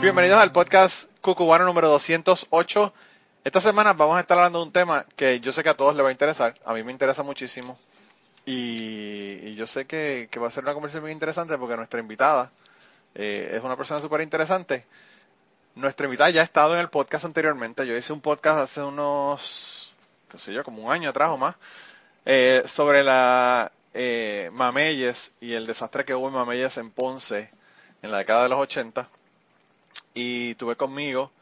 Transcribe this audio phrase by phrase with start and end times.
[0.00, 2.92] Bienvenidos al podcast Cucubano número 208.
[3.44, 5.94] Esta semana vamos a estar hablando de un tema que yo sé que a todos
[5.94, 6.54] les va a interesar.
[6.64, 7.78] A mí me interesa muchísimo.
[8.46, 12.50] Y, yo sé que, va a ser una conversación muy interesante porque nuestra invitada
[13.14, 14.84] eh, es una persona súper interesante.
[15.74, 17.86] Nuestra invitada ya ha estado en el podcast anteriormente.
[17.86, 19.94] Yo hice un podcast hace unos,
[20.30, 21.56] qué sé yo, como un año atrás o más,
[22.26, 27.50] eh, sobre la eh, Mameyes y el desastre que hubo en Mameyes en Ponce
[28.02, 29.08] en la década de los 80.
[30.14, 31.32] Y tuve conmigo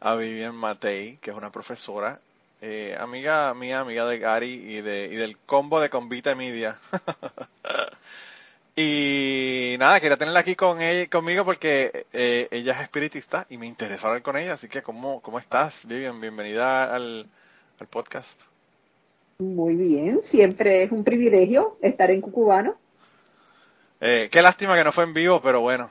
[0.00, 2.20] a Vivian Matei, que es una profesora
[2.60, 6.76] eh, amiga mía, amiga de Gary y, de, y del combo de Convita Media.
[8.76, 13.66] y nada, quería tenerla aquí con ella, conmigo porque eh, ella es espiritista y me
[13.66, 14.54] interesa hablar con ella.
[14.54, 16.20] Así que, ¿cómo, cómo estás, Vivian?
[16.20, 17.28] Bienvenida al,
[17.90, 18.42] podcast.
[19.38, 22.74] Muy bien, siempre es un privilegio estar en Cucubano.
[24.00, 25.88] Eh, qué lástima que no fue en vivo, pero bueno,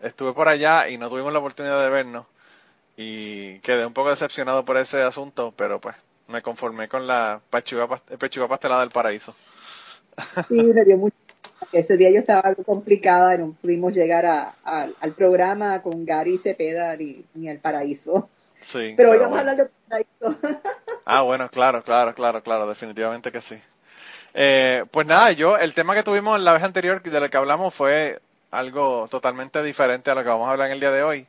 [0.00, 2.26] estuve por allá y no tuvimos la oportunidad de vernos
[2.96, 7.86] y quedé un poco decepcionado por ese asunto, pero pues me conformé con la pechuga,
[8.18, 9.34] pechuga pastelada del paraíso.
[10.48, 11.16] Sí, me dio mucho.
[11.72, 16.38] Ese día yo estaba algo complicada y no pudimos llegar a, al programa con Gary
[16.38, 18.28] Cepeda ni, ni al paraíso.
[18.60, 20.40] Sí, pero hoy vamos a hablar de paraíso.
[21.10, 23.58] Ah, bueno, claro, claro, claro, claro, definitivamente que sí.
[24.34, 27.74] Eh, pues nada, yo, el tema que tuvimos la vez anterior de lo que hablamos
[27.74, 28.20] fue
[28.50, 31.26] algo totalmente diferente a lo que vamos a hablar en el día de hoy.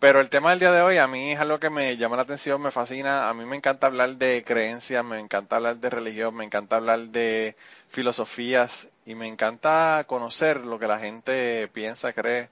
[0.00, 2.22] Pero el tema del día de hoy a mí es algo que me llama la
[2.22, 3.28] atención, me fascina.
[3.28, 7.00] A mí me encanta hablar de creencias, me encanta hablar de religión, me encanta hablar
[7.08, 7.54] de
[7.88, 12.48] filosofías y me encanta conocer lo que la gente piensa, cree.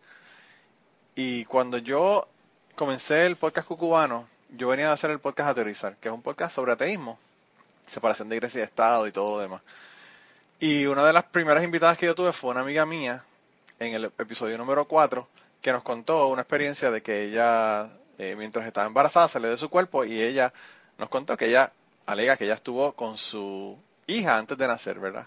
[1.14, 2.28] Y cuando yo
[2.76, 6.54] comencé el podcast cucubano, yo venía a hacer el podcast Ateorizar, que es un podcast
[6.54, 7.18] sobre ateísmo,
[7.86, 9.62] separación de iglesia y Estado y todo lo demás.
[10.60, 13.24] Y una de las primeras invitadas que yo tuve fue una amiga mía
[13.78, 15.28] en el episodio número 4
[15.60, 19.68] que nos contó una experiencia de que ella, eh, mientras estaba embarazada, salió de su
[19.68, 20.52] cuerpo y ella
[20.98, 21.72] nos contó que ella
[22.06, 25.26] alega que ella estuvo con su hija antes de nacer, ¿verdad?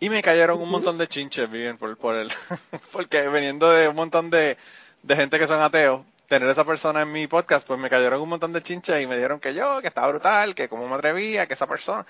[0.00, 2.30] Y me cayeron un montón de chinches, viven por, por el,
[2.92, 4.56] porque veniendo de un montón de,
[5.02, 8.28] de gente que son ateos, tener esa persona en mi podcast, pues me cayeron un
[8.28, 11.46] montón de chinches y me dijeron que yo, que estaba brutal, que cómo me atrevía,
[11.46, 12.06] que esa persona.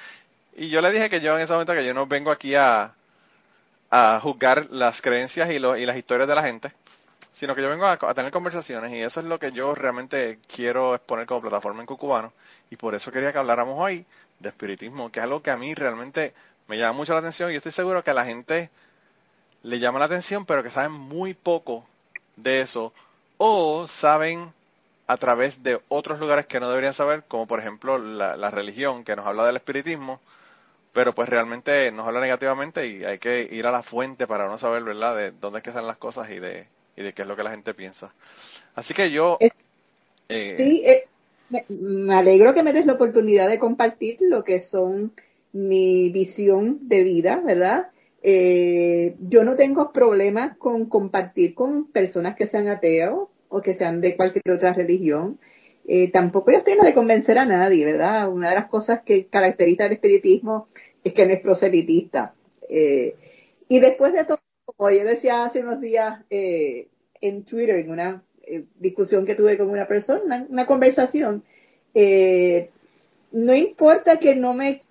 [0.57, 2.95] Y yo le dije que yo en ese momento que yo no vengo aquí a,
[3.91, 6.73] a juzgar las creencias y, lo, y las historias de la gente,
[7.33, 10.95] sino que yo vengo a, tener conversaciones y eso es lo que yo realmente quiero
[10.95, 12.33] exponer como plataforma en Cucubano.
[12.71, 14.05] Y por eso quería que habláramos hoy
[14.41, 16.35] de espiritismo, que es algo que a mí realmente
[16.67, 17.53] me llama mucho la atención.
[17.53, 18.71] Y estoy seguro que a la gente
[19.63, 21.87] le llama la atención, pero que saben muy poco
[22.37, 22.93] de eso
[23.39, 24.53] o saben
[25.07, 29.05] a través de otros lugares que no deberían saber, como por ejemplo la, la religión
[29.05, 30.21] que nos habla del espiritismo,
[30.93, 34.59] pero pues realmente nos habla negativamente y hay que ir a la fuente para no
[34.59, 36.67] saber, ¿verdad?, de dónde es que salen las cosas y de
[36.99, 38.13] y de qué es lo que la gente piensa.
[38.75, 39.39] Así que yo...
[40.29, 41.05] Eh, sí, eh,
[41.69, 45.13] me, alegro que me des la oportunidad de compartir lo que son
[45.53, 47.91] mi visión de vida, ¿verdad?
[48.23, 54.01] Eh, yo no tengo problemas con compartir con personas que sean ateos o que sean
[54.01, 55.39] de cualquier otra religión.
[56.13, 58.29] Tampoco yo tengo de convencer a nadie, ¿verdad?
[58.29, 60.69] Una de las cosas que caracteriza el espiritismo
[61.03, 62.35] es que no es proselitista.
[62.69, 64.39] y después de todo
[64.77, 66.89] como yo decía hace unos días eh,
[67.21, 71.43] en Twitter, en una eh, discusión que tuve con una persona, una, conversación,
[71.95, 72.71] eh,
[73.33, 74.83] no importa que no me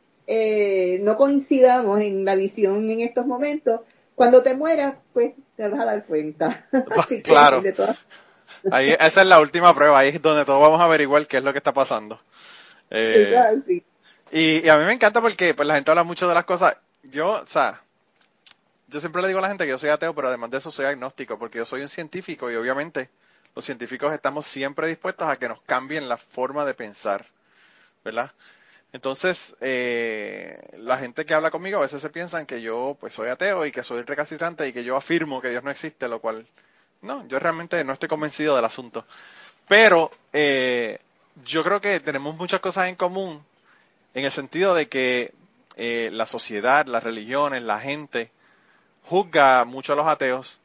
[0.99, 3.79] no coincidamos en la visión en estos momentos,
[4.13, 6.67] cuando te mueras, pues te vas a dar cuenta.
[7.23, 7.63] claro.
[8.71, 11.43] Ahí, esa es la última prueba, ahí es donde todos vamos a averiguar qué es
[11.43, 12.19] lo que está pasando.
[12.91, 13.83] y,
[14.31, 16.77] y, a mí me encanta porque pues, la gente habla mucho de las cosas.
[17.03, 17.81] Yo, o sea,
[18.87, 20.71] yo siempre le digo a la gente que yo soy ateo, pero además de eso
[20.71, 23.09] soy agnóstico, porque yo soy un científico y obviamente
[23.55, 27.25] los científicos estamos siempre dispuestos a que nos cambien la forma de pensar,
[28.03, 28.31] ¿verdad?
[28.93, 33.29] Entonces, eh, la gente que habla conmigo a veces se piensan que yo pues soy
[33.29, 36.47] ateo y que soy recalcitrante y que yo afirmo que Dios no existe, lo cual
[37.01, 39.05] no, yo realmente no estoy convencido del asunto.
[39.67, 40.99] Pero eh,
[41.45, 43.43] yo creo que tenemos muchas cosas en común
[44.13, 45.33] en el sentido de que
[45.75, 48.31] eh, la sociedad, las religiones, la gente,
[49.03, 50.59] juzga mucho a los ateos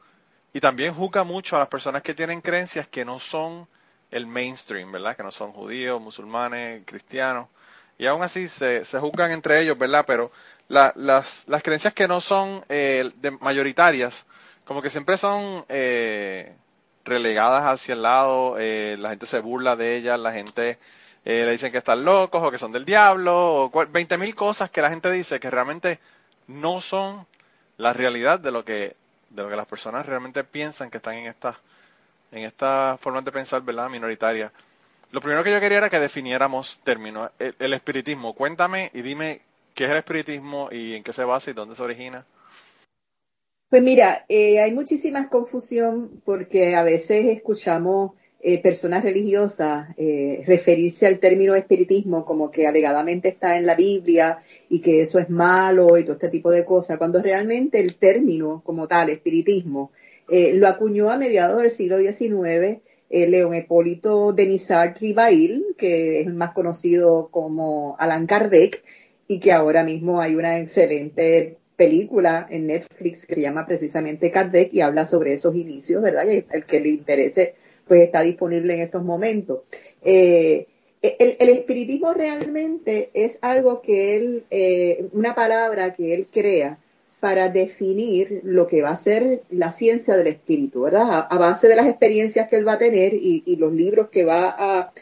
[0.53, 3.67] y también juzga mucho a las personas que tienen creencias que no son
[4.11, 5.15] el mainstream, ¿verdad?
[5.15, 7.47] Que no son judíos, musulmanes, cristianos.
[7.97, 10.03] Y aún así se, se juzgan entre ellos, ¿verdad?
[10.05, 10.31] Pero
[10.67, 14.25] las, las creencias que no son eh, mayoritarias,
[14.65, 16.55] como que siempre son eh,
[17.05, 20.79] relegadas hacia el lado, eh, la gente se burla de ellas, la gente
[21.25, 24.81] le dicen que están locos o que son del diablo, o 20 mil cosas que
[24.81, 25.99] la gente dice que realmente
[26.47, 27.25] no son
[27.77, 28.95] la realidad de lo que
[29.29, 31.57] de lo que las personas realmente piensan que están en esta
[32.33, 33.89] en esta forma de pensar, ¿verdad?
[33.89, 34.51] Minoritaria.
[35.11, 37.29] Lo primero que yo quería era que definiéramos términos.
[37.37, 39.41] El, espiritismo, cuéntame y dime
[39.75, 42.25] qué es el espiritismo y en qué se basa y dónde se origina.
[43.73, 51.07] Pues mira, eh, hay muchísima confusión porque a veces escuchamos eh, personas religiosas eh, referirse
[51.07, 54.37] al término espiritismo como que alegadamente está en la Biblia
[54.69, 58.61] y que eso es malo y todo este tipo de cosas, cuando realmente el término
[58.63, 59.91] como tal, espiritismo,
[60.29, 62.79] lo acuñó a mediados del siglo XIX
[63.09, 68.83] León Hipólito Denisard Rivail, que es más conocido como Alan Kardec,
[69.27, 74.73] y que ahora mismo hay una excelente película en Netflix que se llama precisamente Kardec
[74.73, 76.27] y habla sobre esos inicios, ¿verdad?
[76.27, 77.55] Que el que le interese,
[77.87, 79.61] pues está disponible en estos momentos.
[80.03, 80.67] Eh,
[81.01, 86.79] el, espiritismo realmente es algo que él, eh, una palabra que él crea
[87.19, 91.27] para definir lo que va a ser la ciencia del espíritu, ¿verdad?
[91.29, 94.55] A, base de las experiencias que él va a tener y, los libros que va
[94.57, 94.93] a,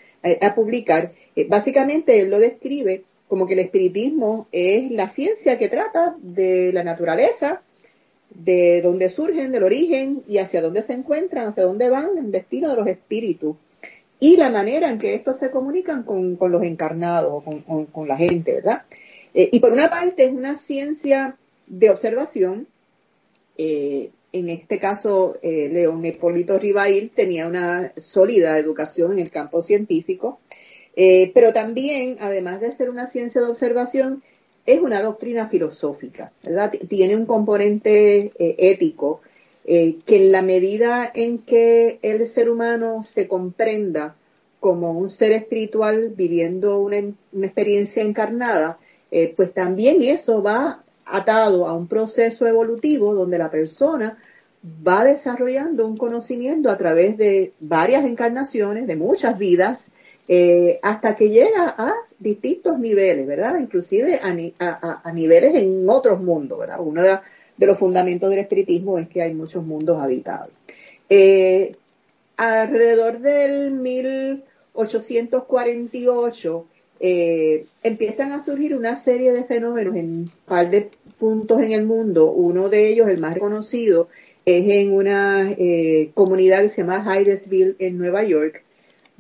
[0.56, 6.18] publicar, eh, básicamente él lo describe como que el espiritismo es la ciencia que trata
[6.22, 7.62] de la naturaleza,
[8.30, 12.72] de dónde surgen, del origen y hacia dónde se encuentran, hacia dónde van, el destino
[12.72, 13.56] de los espíritus
[14.20, 18.56] y la manera en que estos se comunican con, los encarnados, con, con, la gente,
[18.56, 18.82] ¿verdad?
[19.34, 21.38] Eh, y por una parte es una ciencia
[21.68, 22.68] de observación.
[23.58, 29.62] Eh, en este caso, eh, León Hipólito Rivail tenía una sólida educación en el campo
[29.62, 30.41] científico,
[30.96, 34.24] eh, pero también, además de ser una ciencia de observación,
[34.66, 36.32] es una doctrina filosófica.
[36.88, 39.22] Tiene un componente ético
[39.66, 44.16] que en la medida en que el ser humano se comprenda
[44.60, 46.98] como un ser espiritual viviendo una,
[47.32, 48.78] una experiencia encarnada,
[49.36, 54.18] pues también eso va atado a un proceso evolutivo donde la persona
[54.66, 59.92] va desarrollando un conocimiento a través de varias encarnaciones, de muchas vidas,
[60.34, 63.60] eh, hasta que llega a distintos niveles, ¿verdad?
[63.60, 64.32] Inclusive a,
[65.12, 66.78] niveles en otros mundos, ¿verdad?
[66.80, 67.20] Uno de,
[67.58, 70.52] los fundamentos del espiritismo es que hay muchos mundos habitados.
[71.10, 71.76] Eh,
[72.38, 76.66] alrededor del 1848
[77.02, 81.84] eh, empiezan a surgir una serie de fenómenos en un par de puntos en el
[81.84, 82.32] mundo.
[82.32, 84.08] Uno de ellos, el más reconocido,
[84.46, 88.64] es en una eh, comunidad que se llama Hydesville en Nueva York,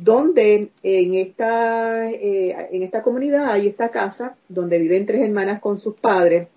[0.03, 5.77] donde en esta, eh, en esta comunidad hay esta casa donde viven tres hermanas con
[5.77, 6.47] sus padres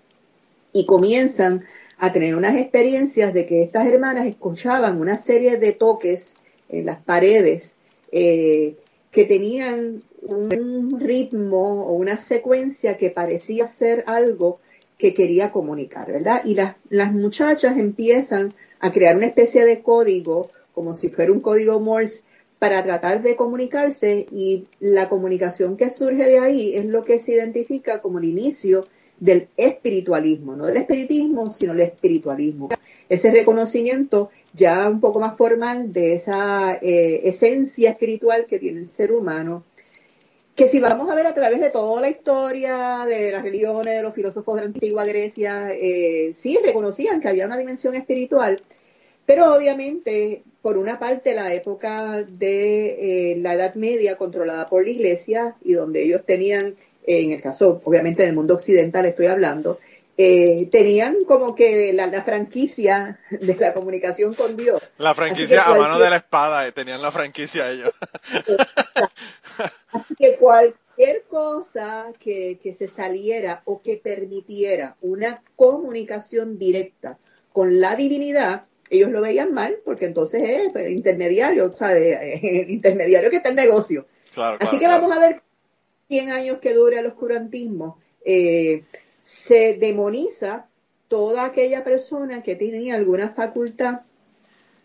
[0.73, 1.63] y comienzan
[1.97, 6.35] a tener unas experiencias de que estas hermanas escuchaban una serie de toques
[6.69, 7.75] en las paredes
[8.11, 8.75] que
[9.27, 14.59] tenían un ritmo o una secuencia que parecía ser algo
[14.97, 16.41] que quería comunicar, ¿verdad?
[16.45, 21.41] Y las, las muchachas empiezan a crear una especie de código, como si fuera un
[21.41, 22.23] código Morse,
[22.59, 27.33] para tratar de comunicarse y la comunicación que surge de ahí es lo que se
[27.33, 28.87] identifica como el inicio
[29.19, 32.69] del espiritualismo, no del espiritismo, sino el espiritualismo.
[33.07, 38.87] Ese reconocimiento ya un poco más formal de esa eh, esencia espiritual que tiene el
[38.87, 39.63] ser humano
[40.55, 44.01] que si vamos a ver a través de toda la historia de las religiones, de
[44.01, 48.63] los filósofos de la antigua Grecia, eh, sí reconocían que había una dimensión espiritual,
[49.25, 54.89] pero obviamente, por una parte, la época de eh, la Edad Media controlada por la
[54.89, 59.77] Iglesia y donde ellos tenían, eh, en el caso, obviamente, del mundo occidental estoy hablando,
[60.17, 64.81] eh, tenían como que la, franquicia de la comunicación con Dios.
[64.97, 67.93] La franquicia a mano de la espada, tenían la franquicia ellos.
[69.91, 77.19] Así que cualquier cosa que, se saliera o que permitiera una comunicación directa
[77.53, 82.17] con la divinidad, ellos lo veían mal, porque entonces es el intermediario, ¿sabes?
[82.43, 84.05] El intermediario que está en negocio.
[84.35, 85.41] Así que vamos a ver
[86.09, 87.97] 100 años que dure el oscurantismo.
[88.23, 88.83] Eh,
[89.23, 90.67] se demoniza
[91.07, 94.01] toda aquella persona que tenía alguna facultad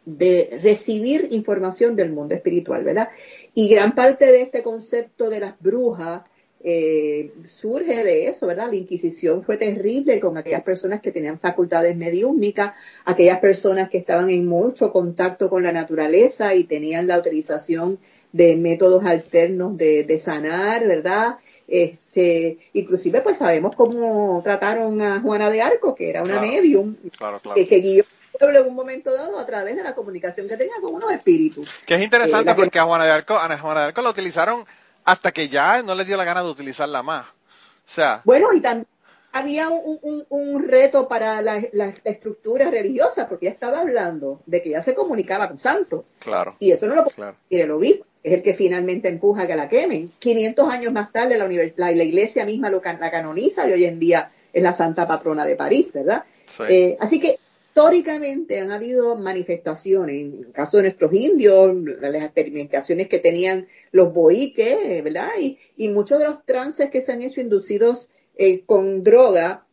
[0.04, 3.10] de recibir información del mundo espiritual, ¿verdad?
[3.54, 6.22] Y gran parte de este concepto de las brujas
[6.62, 8.68] eh, surge de eso, ¿verdad?
[8.68, 12.72] La Inquisición fue terrible con aquellas personas que tenían facultades mediúmnicas,
[13.06, 17.98] aquellas personas que estaban en mucho contacto con la naturaleza y tenían la utilización
[18.32, 21.38] de métodos alternos de, sanar, ¿verdad?
[21.66, 26.94] Este, inclusive pues sabemos cómo trataron a Juana de Arco, que era una medium,
[27.54, 28.04] Que, que guió
[28.40, 31.68] en un momento dado a través de la comunicación que tenía con unos espíritus.
[31.86, 34.64] Que es interesante eh, porque a Juana de Arco, a Juana de Arco la utilizaron
[35.04, 37.26] hasta que ya no les dio la gana de utilizarla más.
[37.26, 38.22] O sea.
[38.24, 38.86] Bueno, y también
[39.32, 44.70] había un, un, reto para las la estructuras religiosas, porque ella estaba hablando de que
[44.70, 46.04] ya se comunicaba con santos.
[46.18, 46.56] Claro.
[46.58, 49.56] Y eso no lo puede decir el obispo, es el que finalmente empuja a que
[49.56, 50.12] la quemen.
[50.18, 54.30] 500 años más tarde la, la, iglesia misma lo, la canoniza y hoy en día
[54.52, 56.24] es la santa patrona de París, ¿verdad?
[56.68, 57.38] Eh, así que
[57.70, 64.12] históricamente han habido manifestaciones, en el caso de nuestros indios, las experimentaciones que tenían los
[64.12, 65.28] boiques, ¿verdad?
[65.76, 69.66] Y, muchos de los trances que se han hecho inducidos eh, con droga,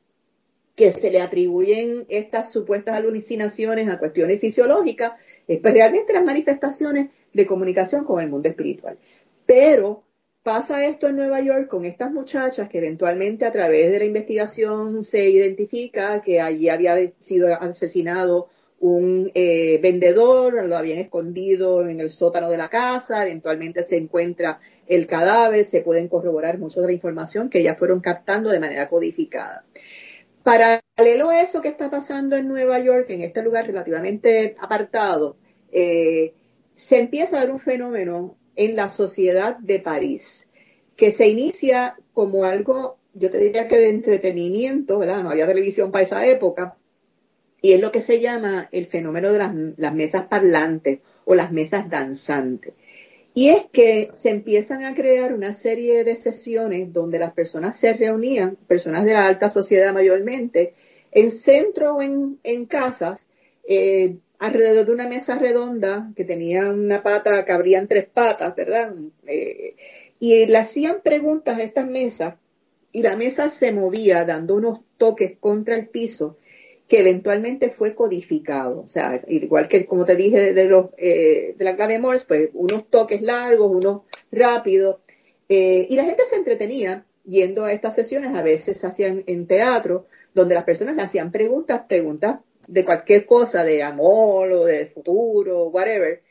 [0.76, 5.14] que se le atribuyen estas supuestas alucinaciones a cuestiones fisiológicas,
[5.48, 9.00] es pues realmente las manifestaciones de comunicación con el mundo espiritual.
[9.48, 10.04] Pero
[10.48, 15.04] pasa esto en Nueva York con estas muchachas que eventualmente a través de la investigación
[15.04, 18.48] se identifica que allí había sido asesinado
[18.80, 24.62] un eh, vendedor, lo habían escondido en el sótano de la casa, eventualmente se encuentra
[24.88, 28.88] el cadáver, se pueden corroborar mucho de la información que ellas fueron captando de manera
[28.88, 29.66] codificada.
[30.44, 35.36] Paralelo a eso que está pasando en Nueva York, en este lugar relativamente apartado,
[35.74, 36.34] eh,
[36.78, 40.48] se empieza a dar un fenómeno en la sociedad de París,
[40.98, 45.24] que se inicia como algo, yo te diría que de entretenimiento, ¿verdad?
[45.24, 46.76] No había televisión para esa época,
[47.62, 49.40] y es lo que se llama el fenómeno de
[49.78, 52.74] las, mesas parlantes o las mesas danzantes.
[53.34, 57.94] Y es que se empiezan a crear una serie de sesiones donde las personas se
[57.94, 60.74] reunían, personas de la alta sociedad mayormente,
[61.12, 63.28] en centro o en, casas,
[63.68, 68.94] eh, alrededor de una mesa redonda que tenía una pata, que abrían tres patas, ¿verdad?
[69.26, 69.76] Eh,
[70.20, 72.36] y le hacían preguntas a estas mesas
[72.92, 76.38] y la mesa se movía dando unos toques contra el piso
[76.88, 78.82] que eventualmente fue codificado.
[78.82, 82.50] O sea, igual que como te dije de, los, eh, de la clave Morse, pues
[82.54, 84.02] unos toques largos, unos
[84.32, 84.98] rápidos.
[85.50, 89.48] Eh, y la gente se entretenía yendo a estas sesiones, a veces se hacían en
[89.48, 92.38] teatro, donde las personas le hacían preguntas, preguntas
[92.68, 96.22] de cualquier cosa, de amor o de futuro, whatever.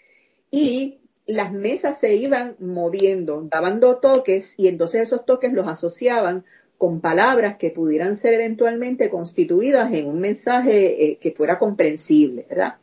[0.51, 6.45] Y las mesas se iban moviendo, daban toques y entonces esos toques los asociaban
[6.79, 12.77] con palabras que pudieran ser eventualmente constituidas en un mensaje eh, que fuera comprensible, ¿verdad?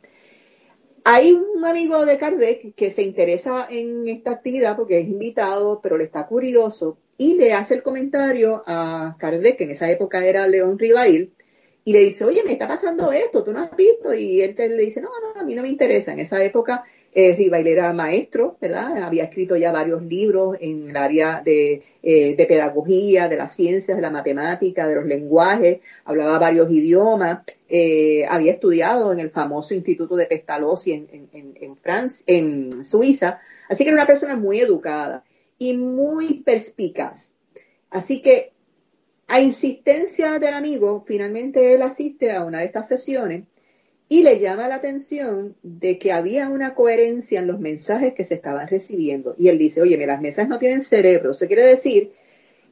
[1.04, 5.98] Hay un amigo de Kardec que se interesa en esta actividad porque es invitado, pero
[5.98, 10.46] le está curioso y le hace el comentario a Kardec, que en esa época era
[10.46, 11.32] León Rivail,
[11.86, 14.76] y le dice, oye, me está pasando esto, tú no has visto, y él le
[14.78, 16.12] dice, no, no, a mí no me interesa.
[16.12, 19.02] En esa época, eh, Rivail era maestro, ¿verdad?
[19.02, 23.98] Había escrito ya varios libros en el área de, eh, de, pedagogía, de las ciencias,
[23.98, 29.74] de la matemática, de los lenguajes, hablaba varios idiomas, eh, había estudiado en el famoso
[29.74, 34.58] Instituto de Pestalozzi en, en, en, Francia, en Suiza, así que era una persona muy
[34.58, 35.22] educada
[35.58, 37.32] y muy perspicaz.
[37.90, 38.53] Así que
[39.26, 43.44] a insistencia del amigo, finalmente él asiste a una de estas sesiones
[44.08, 48.34] y le llama la atención de que había una coherencia en los mensajes que se
[48.34, 49.34] estaban recibiendo.
[49.38, 51.30] Y él dice, oye, las mesas no tienen cerebro.
[51.30, 52.12] Eso quiere decir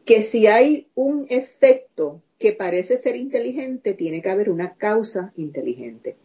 [0.05, 6.17] que si hay un efecto que parece ser inteligente, tiene que haber una causa inteligente.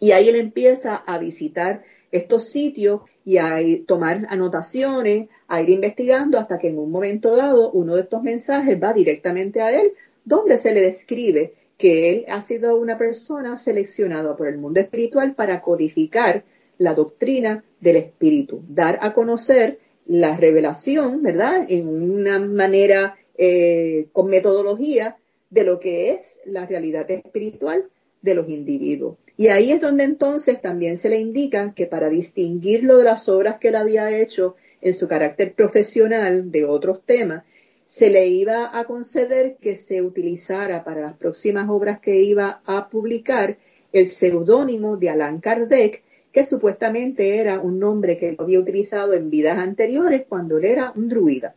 [0.00, 6.38] Y ahí él empieza a visitar estos sitios y a tomar anotaciones, a ir investigando
[6.38, 9.92] hasta que en un momento dado uno de estos mensajes va directamente a él,
[10.24, 15.34] donde se le describe que él ha sido una persona seleccionada por el mundo espiritual
[15.34, 16.44] para codificar
[16.78, 21.66] la doctrina del espíritu, dar a conocer la revelación, ¿verdad?
[21.68, 25.16] En una manera eh, con metodología
[25.50, 27.88] de lo que es la realidad espiritual
[28.22, 29.16] de los individuos.
[29.36, 33.58] Y ahí es donde entonces también se le indica que para distinguirlo de las obras
[33.58, 37.44] que él había hecho en su carácter profesional de otros temas,
[37.86, 42.88] se le iba a conceder que se utilizara para las próximas obras que iba a
[42.88, 43.58] publicar
[43.92, 46.02] el seudónimo de Allan Kardec,
[46.32, 51.08] que supuestamente era un nombre que había utilizado en vidas anteriores cuando él era un
[51.08, 51.54] druida.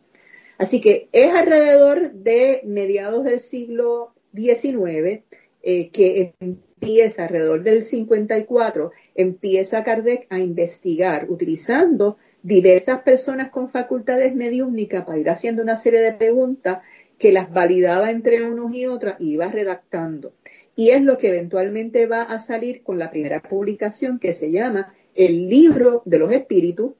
[0.56, 5.22] Así que es alrededor de mediados del siglo XIX
[5.62, 6.34] eh, que
[6.80, 15.18] empieza alrededor del 54, empieza Kardec a investigar utilizando diversas personas con facultades mediúnicas para
[15.18, 16.78] ir haciendo una serie de preguntas
[17.18, 20.32] que las validaba entre unos y otras y iba redactando.
[20.74, 24.94] Y es lo que eventualmente va a salir con la primera publicación que se llama
[25.14, 26.92] El libro de los espíritus,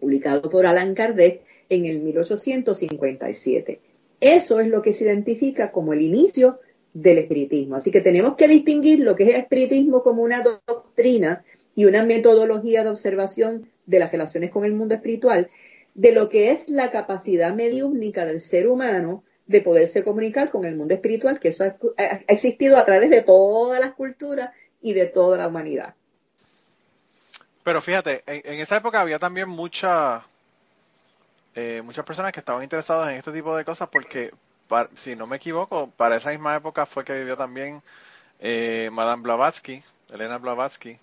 [0.00, 3.80] publicado por Alan Kardec en el 1857.
[4.20, 6.58] Eso es lo que se identifica como el inicio
[6.96, 7.76] del espiritismo.
[7.76, 12.02] Así que tenemos que distinguir lo que es el espiritismo como una doctrina y una
[12.02, 15.50] metodología de observación de las relaciones con el mundo espiritual,
[15.94, 20.74] de lo que es la capacidad mediúnica del ser humano de poderse comunicar con el
[20.74, 21.76] mundo espiritual, que eso ha,
[22.28, 24.50] existido a través de todas las culturas
[24.80, 25.94] y de toda la humanidad.
[27.62, 30.26] Pero fíjate, en, esa época había también mucha,
[31.54, 34.32] eh, muchas personas que estaban interesadas en este tipo de cosas porque,
[34.94, 37.82] si no me equivoco, para esa misma época fue que vivió también
[38.40, 39.82] eh, Madame Blavatsky,
[40.12, 40.98] Elena Blavatsky,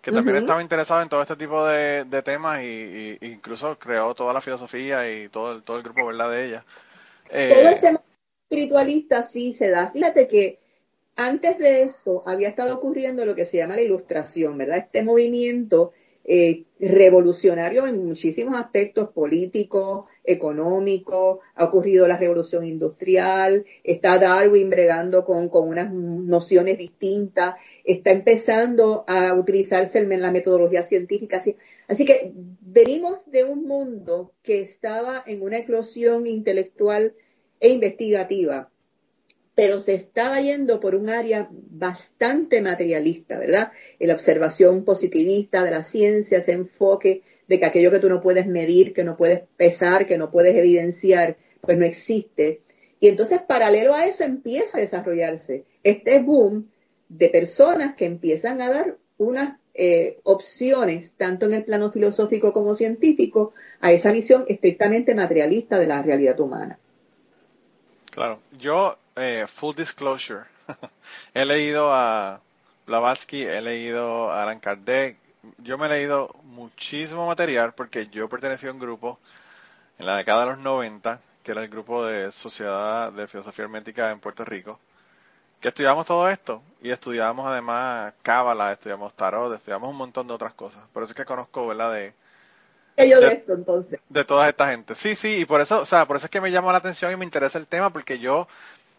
[0.00, 4.40] que también estaba interesada en todo este tipo de, temas y, incluso creó toda la
[4.40, 6.30] filosofía y todo el, todo el grupo ¿verdad?
[6.30, 6.64] de ella.
[7.30, 7.98] Eh, todo ese
[8.50, 9.88] espiritualista sí se da.
[9.88, 10.58] Fíjate que
[11.16, 14.78] antes de esto había estado ocurriendo lo que se llama la ilustración, ¿verdad?
[14.78, 15.92] Este movimiento
[16.24, 25.24] eh, revolucionario en muchísimos aspectos políticos, económicos, ha ocurrido la revolución industrial, está Darwin bregando
[25.24, 31.38] con, unas nociones distintas, está empezando a utilizarse en la metodología científica.
[31.38, 31.56] Así,
[31.88, 37.14] así que venimos de un mundo que estaba en una eclosión intelectual
[37.60, 38.71] e investigativa
[39.54, 43.72] pero se estaba yendo por un área bastante materialista, ¿verdad?
[43.98, 48.46] la observación positivista de la ciencia, ese enfoque de que aquello que tú no puedes
[48.46, 52.62] medir, que no puedes pesar, que no puedes evidenciar, pues no existe.
[52.98, 56.70] Y entonces, paralelo a eso, empieza a desarrollarse este boom
[57.08, 62.74] de personas que empiezan a dar unas eh, opciones, tanto en el plano filosófico como
[62.74, 66.78] científico, a esa visión estrictamente materialista de la realidad humana.
[68.10, 70.44] Claro, yo eh, full disclosure,
[71.34, 72.40] he leído a
[72.86, 75.16] Blavatsky, he leído a Alan Kardec,
[75.58, 79.18] yo me he leído muchísimo material porque yo pertenecí a un grupo
[79.98, 84.10] en la década de los 90, que era el grupo de Sociedad de Filosofía Hermética
[84.10, 84.78] en Puerto Rico,
[85.60, 90.54] que estudiamos todo esto y estudiamos además Cábala, estudiamos Tarot, estudiamos un montón de otras
[90.54, 90.82] cosas.
[90.92, 91.92] Por eso es que conozco, ¿verdad?
[91.92, 92.14] De,
[92.96, 94.00] de, esto, entonces.
[94.08, 94.94] de toda esta gente.
[94.94, 97.12] Sí, sí, y por eso, o sea, por eso es que me llama la atención
[97.12, 98.48] y me interesa el tema porque yo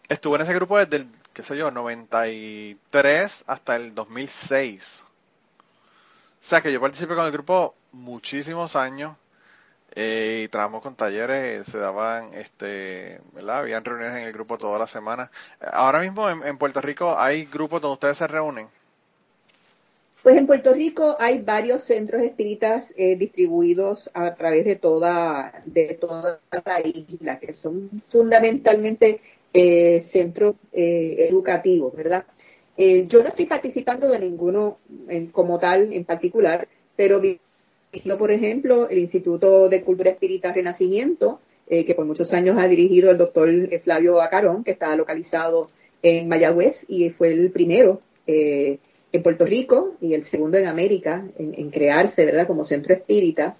[0.08, 5.02] estuve en ese grupo desde el, qué sé yo, 93 hasta el 2006.
[6.44, 9.16] O sea que yo participé con el grupo muchísimos años
[9.96, 13.20] eh, y trabajamos con talleres, se daban, este.
[13.48, 15.30] Habían reuniones en el grupo toda la semana.
[15.72, 18.66] Ahora mismo en, Puerto Rico hay grupos donde ustedes se reúnen.
[20.22, 25.98] Pues en Puerto Rico hay varios centros espíritas eh, distribuidos a través de toda, de
[26.00, 29.20] toda la isla, que son fundamentalmente
[29.56, 32.24] eh, centros eh, educativos, ¿verdad?
[32.76, 34.78] Eh, yo no estoy participando de ninguno
[35.30, 41.38] como tal en particular, pero dirigido, por ejemplo, el Instituto de Cultura Espírita Renacimiento,
[41.68, 43.48] que por muchos años ha dirigido el doctor
[43.84, 45.70] Flavio Acarón, que está localizado
[46.02, 51.70] en Mayagüez y fue el primero en Puerto Rico y el segundo en América en,
[51.70, 53.56] crearse, ¿verdad?, como centro espírita.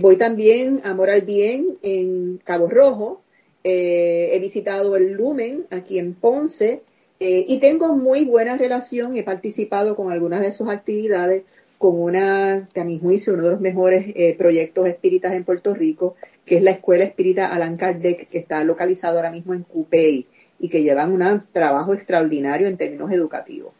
[0.00, 3.23] voy también a Moral Bien en Cabo Rojo,
[3.64, 6.82] eh, he visitado el Lumen aquí en Ponce
[7.18, 9.16] eh, y tengo muy buena relación.
[9.16, 11.44] He participado con algunas de sus actividades
[11.78, 15.74] con una, que a mi juicio, uno de los mejores eh, proyectos espíritas en Puerto
[15.74, 20.26] Rico, que es la Escuela Espírita Alan Kardec, que está localizado ahora mismo en Cupey
[20.58, 23.72] y que llevan un trabajo extraordinario en términos educativos.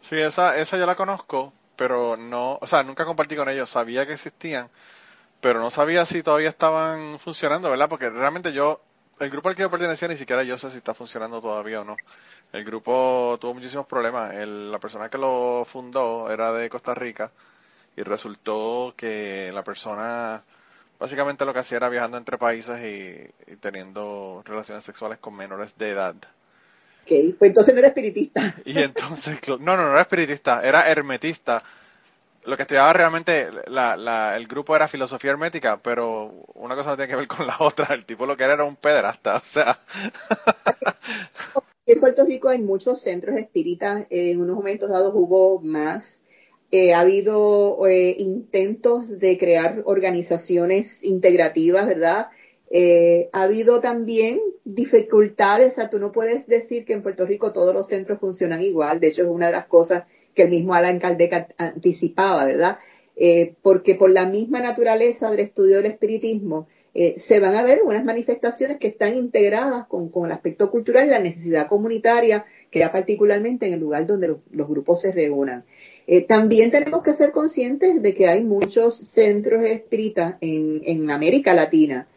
[0.00, 4.06] Sí, esa, esa yo la conozco, pero no, o sea, nunca compartí con ellos, sabía
[4.06, 4.68] que existían,
[5.40, 7.88] pero no sabía si todavía estaban funcionando, ¿verdad?
[7.88, 8.80] Porque realmente yo
[9.22, 11.84] el grupo al que yo pertenecía ni siquiera yo sé si está funcionando todavía o
[11.84, 11.96] no.
[12.52, 14.34] El grupo tuvo muchísimos problemas.
[14.34, 17.30] la persona que lo fundó era de Costa Rica
[17.96, 20.42] y resultó que la persona
[20.98, 25.90] básicamente lo que hacía era viajando entre países y, teniendo relaciones sexuales con menores de
[25.90, 26.14] edad.
[27.02, 28.54] Ok, pues entonces no era espiritista.
[28.64, 31.62] Y entonces, no, no, no era espiritista, era hermetista
[32.44, 37.16] lo que estudiaba realmente, el grupo era filosofía hermética, pero una cosa no tiene que
[37.16, 37.94] ver con la otra.
[37.94, 39.78] El tipo lo que era era un pederasta, o sea.
[41.86, 44.06] en Puerto Rico hay muchos centros espíritas.
[44.10, 46.20] En unos momentos dados hubo más.
[46.70, 52.28] Eh, ha habido eh, intentos de crear organizaciones integrativas, ¿verdad?
[52.70, 57.52] Eh, ha habido también dificultades, o sea, tú no puedes decir que en Puerto Rico
[57.52, 59.00] todos los centros funcionan igual.
[59.00, 62.78] De hecho, es una de las cosas que el mismo Alan Kardec anticipaba, ¿verdad?
[63.16, 67.80] eh, porque por la misma naturaleza del estudio del espiritismo, eh, se van a ver
[67.82, 72.92] unas manifestaciones que están integradas con, el aspecto cultural y la necesidad comunitaria, que da
[72.92, 75.64] particularmente en el lugar donde los, grupos se reúnan.
[76.06, 81.54] Eh, también tenemos que ser conscientes de que hay muchos centros espíritas en, en América
[81.54, 82.08] Latina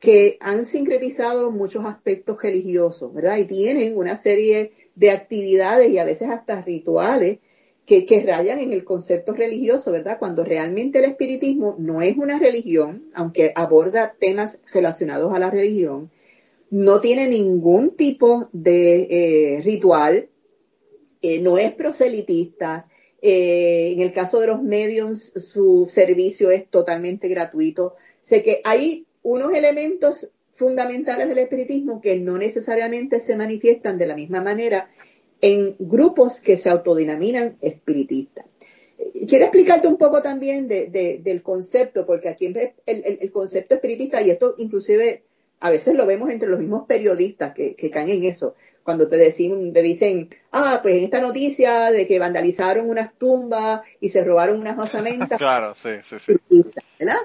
[0.00, 3.36] que han sincretizado muchos aspectos religiosos, ¿verdad?
[3.36, 7.38] Y tienen una serie de actividades y a veces hasta rituales
[7.86, 10.18] que, rayan en el concepto religioso, ¿verdad?
[10.18, 16.10] Cuando realmente el espiritismo no es una religión, aunque aborda temas relacionados a la religión,
[16.70, 20.28] no tiene ningún tipo de eh, ritual,
[21.20, 22.86] eh, no es proselitista.
[23.22, 27.96] Eh, en el caso de los mediums, su servicio es totalmente gratuito.
[28.22, 34.16] Sé que hay unos elementos fundamentales del espiritismo que no necesariamente se manifiestan de la
[34.16, 34.90] misma manera
[35.40, 38.46] en grupos que se autodenominan espiritistas.
[39.26, 44.54] Quiero explicarte un poco también del concepto, porque aquí el, el, concepto espiritista, y esto
[44.58, 45.22] inclusive
[45.60, 49.72] a veces lo vemos entre los mismos periodistas que, caen en eso, cuando te, decimos,
[49.72, 54.78] te dicen, ah, pues esta noticia de que vandalizaron unas tumbas y se robaron unas
[54.82, 55.38] osamentas.
[55.38, 56.36] claro, sí, sí, sí.
[56.98, 57.16] ¿verdad?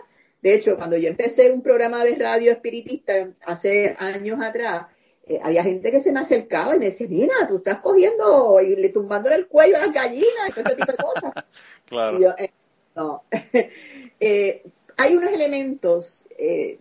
[0.45, 4.85] De hecho, cuando yo empecé un programa de radio espiritista hace años atrás,
[5.25, 8.75] eh, había gente que se me acercaba y me decía, mira, tú estás cogiendo y
[8.75, 11.45] le tumbándole el cuello a las gallinas y todo ese tipo de cosas.
[11.87, 12.35] claro.
[12.37, 12.51] Eh,
[12.95, 13.23] no.
[14.19, 14.63] Eh,
[14.97, 16.79] hay unos elementos, te,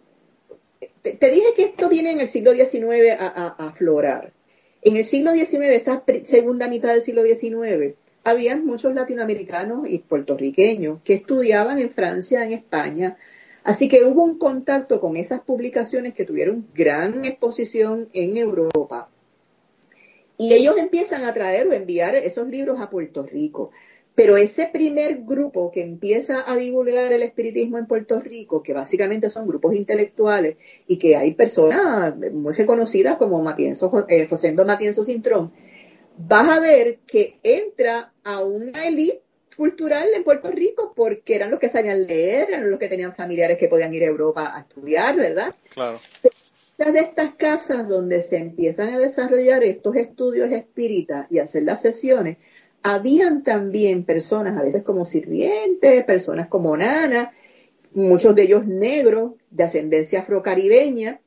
[1.02, 4.34] dije que esto viene en el siglo XIX a, a, aflorar.
[4.82, 11.00] En el siglo XIX, esa segunda mitad del siglo XIX, había muchos latinoamericanos y puertorriqueños
[11.02, 13.16] que estudiaban en Francia, en España,
[13.64, 19.08] Así que hubo un contacto con esas publicaciones que tuvieron gran exposición en Europa.
[20.36, 23.70] Y ellos empiezan a traer o enviar esos libros a Puerto Rico.
[24.14, 29.30] Pero ese primer grupo que empieza a divulgar el espiritismo en Puerto Rico, que básicamente
[29.30, 35.52] son grupos intelectuales y que hay personas muy reconocidas como Matienzo, eh, José Matienzo Cintrón,
[36.16, 39.23] vas a ver que entra a una élite
[39.56, 43.58] cultural en Puerto Rico porque eran los que sabían leer, eran los que tenían familiares
[43.58, 45.54] que podían ir a Europa a estudiar, ¿verdad?
[45.72, 46.00] Claro.
[46.78, 52.38] De estas casas donde se empiezan a desarrollar estos estudios espíritas y hacer las sesiones,
[52.82, 57.30] habían también personas, a veces como sirvientes, personas como nanas,
[57.94, 61.20] muchos de ellos negros, de ascendencia afrocaribeña,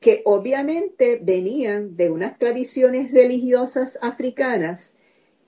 [0.00, 4.94] que obviamente venían de unas tradiciones religiosas africanas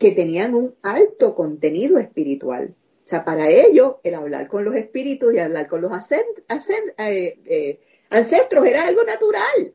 [0.01, 2.75] que tenían un alto contenido espiritual.
[3.05, 7.81] O sea, para ellos el hablar con los espíritus y hablar con los eh, eh,
[8.09, 9.75] ancestros era algo natural.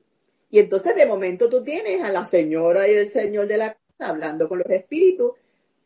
[0.49, 4.09] Y entonces de momento tú tienes a la señora y el señor de la casa
[4.09, 5.33] hablando con los espíritus.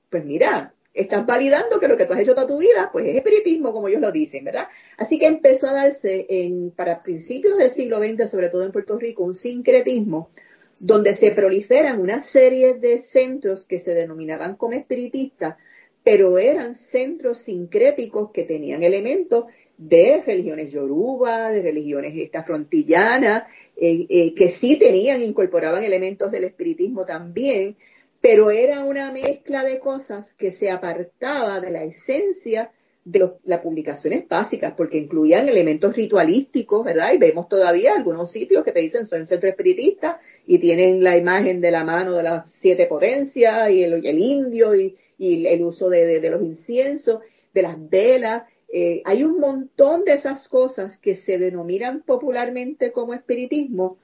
[0.10, 3.18] Pues mira, estás validando que lo que tú has hecho toda tu vida, pues es
[3.18, 4.70] espiritismo, como ellos lo dicen, ¿verdad?
[4.96, 8.96] Así que empezó a darse en, para principios del siglo XX, sobre todo en Puerto
[8.96, 10.30] Rico, un sincretismo
[10.80, 15.58] donde se proliferan una serie de centros que se denominaban como espiritistas,
[16.04, 19.46] pero eran centros sincréticos que tenían elementos
[19.78, 23.44] de religiones yoruba, de religiones esta frontillanas,
[23.78, 27.78] eh, eh, que sí tenían, incorporaban elementos del espiritismo también,
[28.22, 32.72] pero era una mezcla de cosas que se apartaba de la esencia
[33.12, 37.14] de las publicaciones básicas, porque incluían elementos ritualísticos, ¿verdad?
[37.14, 41.60] Y vemos todavía algunos sitios que te dicen son centro espiritista y tienen la imagen
[41.60, 46.44] de la mano de las siete potencias y el, indio y, el uso de, los
[46.44, 47.20] inciensos,
[47.54, 48.44] de las velas.
[48.72, 53.98] Eh, hay un montón de esas cosas que se denominan popularmente como espiritismo,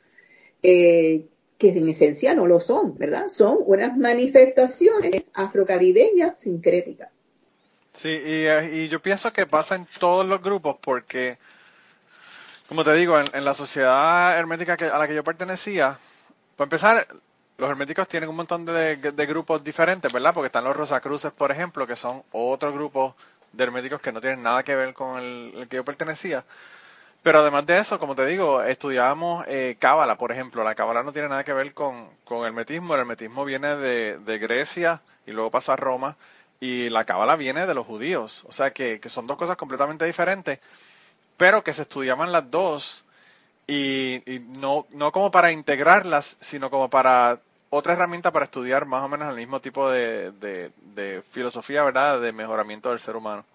[0.63, 1.25] eh,
[1.59, 3.29] que en esencia no lo son, ¿verdad?
[3.29, 7.14] Son unas manifestaciones afrocaribeñas sincréticas.
[7.95, 11.37] Sí, eh, y, yo pienso que pasa en todos los grupos porque,
[12.67, 15.97] como te digo, en, la sociedad hermética a la que yo pertenecía,
[16.57, 17.07] para empezar,
[17.57, 20.33] los herméticos tienen un montón de, grupos diferentes, ¿verdad?
[20.33, 23.15] Porque están los Rosacruces, por ejemplo, que son otro grupo
[23.53, 26.43] de herméticos que no tienen nada que ver con el, que yo pertenecía.
[27.23, 30.65] Pero además de eso, como te digo, estudiábamos eh, Cábala, por ejemplo.
[30.65, 32.93] La Cábala no tiene nada que ver con, con hermetismo.
[32.93, 36.17] El hermetismo viene de, de Grecia y luego pasa a Roma
[36.65, 38.43] y la cábala viene de los judíos.
[38.47, 40.59] O sea que, son dos cosas completamente diferentes,
[41.37, 43.03] pero que se estudiaban las dos
[43.67, 44.21] y,
[44.57, 49.29] no, no como para integrarlas, sino como para otra herramienta para estudiar más o menos
[49.29, 53.45] el mismo tipo de, de, filosofía, ¿verdad?, de mejoramiento del ser humano.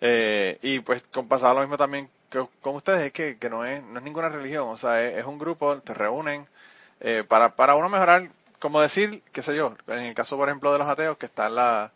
[0.00, 3.82] Eh, y pues pasaba lo mismo también que con ustedes, es que, que no, es,
[3.84, 6.46] no es ninguna religión, o sea, es, un grupo, te reúnen
[7.00, 10.72] eh, para, para uno mejorar, como decir, qué sé yo, en el caso, por ejemplo,
[10.72, 11.92] de los ateos, que está en la,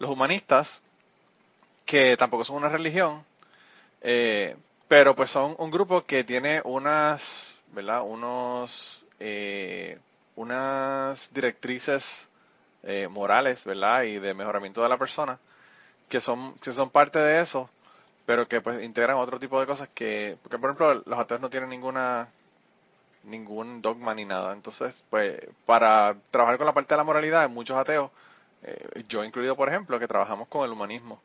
[0.00, 0.80] los humanistas,
[1.86, 3.24] que tampoco son una religión,
[4.00, 4.56] eh,
[4.88, 8.02] pero pues son un grupo que tiene unas, ¿verdad?
[8.02, 9.98] Unos, eh,
[10.34, 12.28] unas directrices
[12.82, 14.02] eh, morales, ¿verdad?
[14.02, 15.38] Y de mejoramiento de la persona,
[16.08, 17.70] que son, que son parte de eso,
[18.26, 21.50] pero que pues integran otro tipo de cosas que, porque por ejemplo los ateos no
[21.50, 22.28] tienen ninguna
[23.24, 24.52] ningún dogma ni nada.
[24.52, 28.10] Entonces, pues, para trabajar con la parte de la moralidad, muchos ateos,
[28.62, 31.20] eh, yo incluido, por ejemplo, que trabajamos con el humanismo.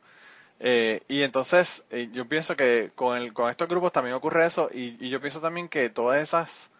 [0.60, 4.70] Eh, y entonces, eh, yo pienso que con, el, con estos grupos también ocurre eso,
[4.72, 6.70] y, y yo pienso también que todas esas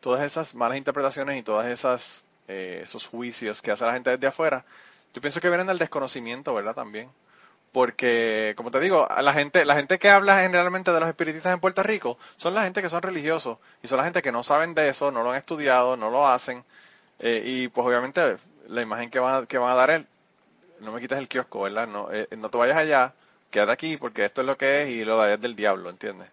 [0.00, 4.26] todas esas malas interpretaciones y todas esas eh, esos juicios que hace la gente desde
[4.26, 4.64] afuera,
[5.14, 6.74] yo pienso que vienen del desconocimiento, ¿verdad?
[6.74, 7.08] También.
[7.70, 11.60] Porque, como te digo, la gente, la gente que habla generalmente de los espiritistas en
[11.60, 14.74] Puerto Rico son la gente que son religiosos y son la gente que no saben
[14.74, 16.64] de eso, no lo han estudiado, no lo hacen.
[17.20, 18.36] Eh, y pues obviamente
[18.68, 20.06] la imagen que van a, que van a dar es,
[20.80, 21.86] no me quites el kiosco, ¿verdad?
[21.86, 23.14] No, eh, no te vayas allá,
[23.50, 26.28] quédate aquí porque esto es lo que es y lo de es del diablo, ¿entiendes?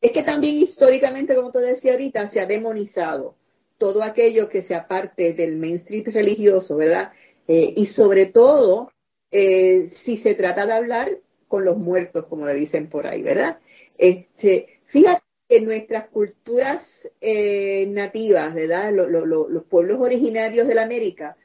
[0.00, 3.34] Es que también históricamente, como te decía ahorita, se ha demonizado
[3.78, 7.12] todo aquello que sea parte del mainstream religioso, ¿verdad?
[7.48, 8.92] Eh, y sobre todo,
[9.30, 11.18] eh, si se trata de hablar
[11.48, 13.58] con los muertos, como le dicen por ahí, ¿verdad?
[13.96, 18.92] Este, fíjate que nuestras culturas eh, nativas, ¿verdad?
[18.92, 21.36] los pueblos originarios de la América,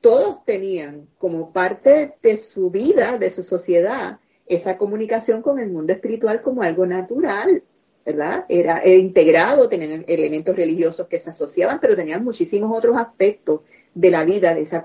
[0.00, 5.92] todos tenían como parte de su vida, de su sociedad, esa comunicación con el mundo
[5.92, 7.64] espiritual como algo natural,
[8.04, 8.44] ¿verdad?
[8.48, 13.62] Era, integrado, tenían elementos religiosos que se asociaban, pero tenían muchísimos otros aspectos
[13.94, 14.82] de la vida de esa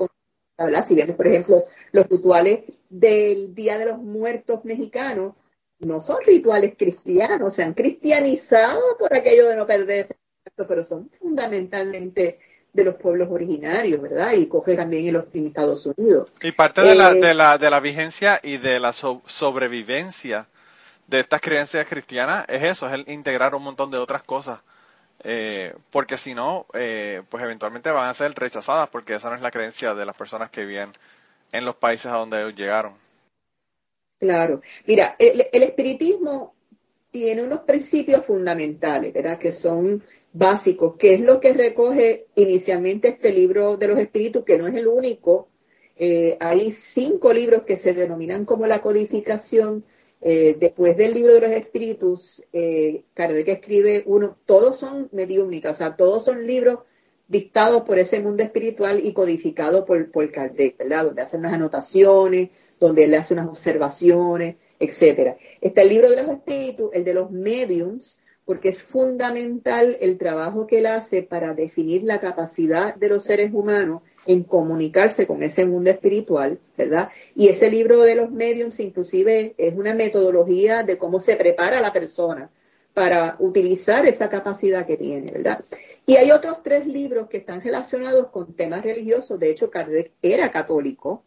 [0.57, 0.85] ¿verdad?
[0.87, 1.57] Si bien, por ejemplo,
[1.91, 5.33] los rituales del Día de los Muertos mexicanos
[5.81, 10.15] no son rituales cristianos, se han cristianizado por aquello de no perderse,
[10.67, 12.39] pero son fundamentalmente
[12.73, 14.33] de los pueblos originarios, ¿verdad?
[14.33, 16.29] Y coge también en los Estados Unidos.
[16.41, 20.47] Y parte de, la, eh, de, la, de la vigencia y de la sobrevivencia
[21.07, 24.61] de estas creencias cristianas es eso, es el integrar un montón de otras cosas.
[25.23, 29.41] Eh, porque si no, eh, pues eventualmente van a ser rechazadas porque esa no es
[29.41, 30.91] la creencia de las personas que viven
[31.51, 32.93] en los países a donde ellos llegaron.
[34.21, 34.61] Claro.
[34.85, 36.53] Mira, el, el espiritismo
[37.09, 39.39] tiene unos principios fundamentales, ¿verdad?
[39.39, 44.59] Que son básicos, que es lo que recoge inicialmente este libro de los espíritus, que
[44.59, 45.49] no es el único.
[45.97, 49.85] Eh, hay cinco libros que se denominan como la codificación.
[50.21, 55.77] Eh, después del libro de los espíritus, eh, Kardec escribe uno, todos son mediúnicas, o
[55.79, 56.81] sea, todos son libros
[57.27, 61.05] dictados por ese mundo espiritual y codificados por, por Kardec, ¿verdad?
[61.05, 62.49] Donde hacen unas anotaciones,
[62.81, 65.37] donde él hace unas observaciones, etcétera.
[65.61, 70.65] Está el libro de los espíritus, el de los mediums, porque es fundamental el trabajo
[70.65, 75.65] que él hace para definir la capacidad de los seres humanos en comunicarse con ese
[75.67, 77.09] mundo espiritual, ¿verdad?
[77.35, 81.93] Y ese libro de los mediums inclusive es una metodología de cómo se prepara la
[81.93, 82.49] persona
[82.95, 85.63] para utilizar esa capacidad que tiene, ¿verdad?
[86.07, 90.51] Y hay otros tres libros que están relacionados con temas religiosos, de hecho Kardec era
[90.51, 91.23] católico,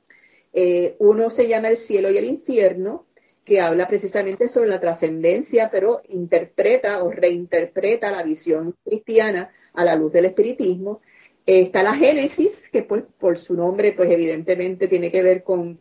[0.55, 3.07] eh, uno se llama El cielo y el infierno,
[3.45, 9.97] que habla precisamente sobre la trascendencia, pero interpreta o reinterpreta la visión cristiana a la
[9.97, 11.03] luz del espiritismo.
[11.45, 15.79] está la Génesis, que pues por su nombre, pues evidentemente tiene que ver con,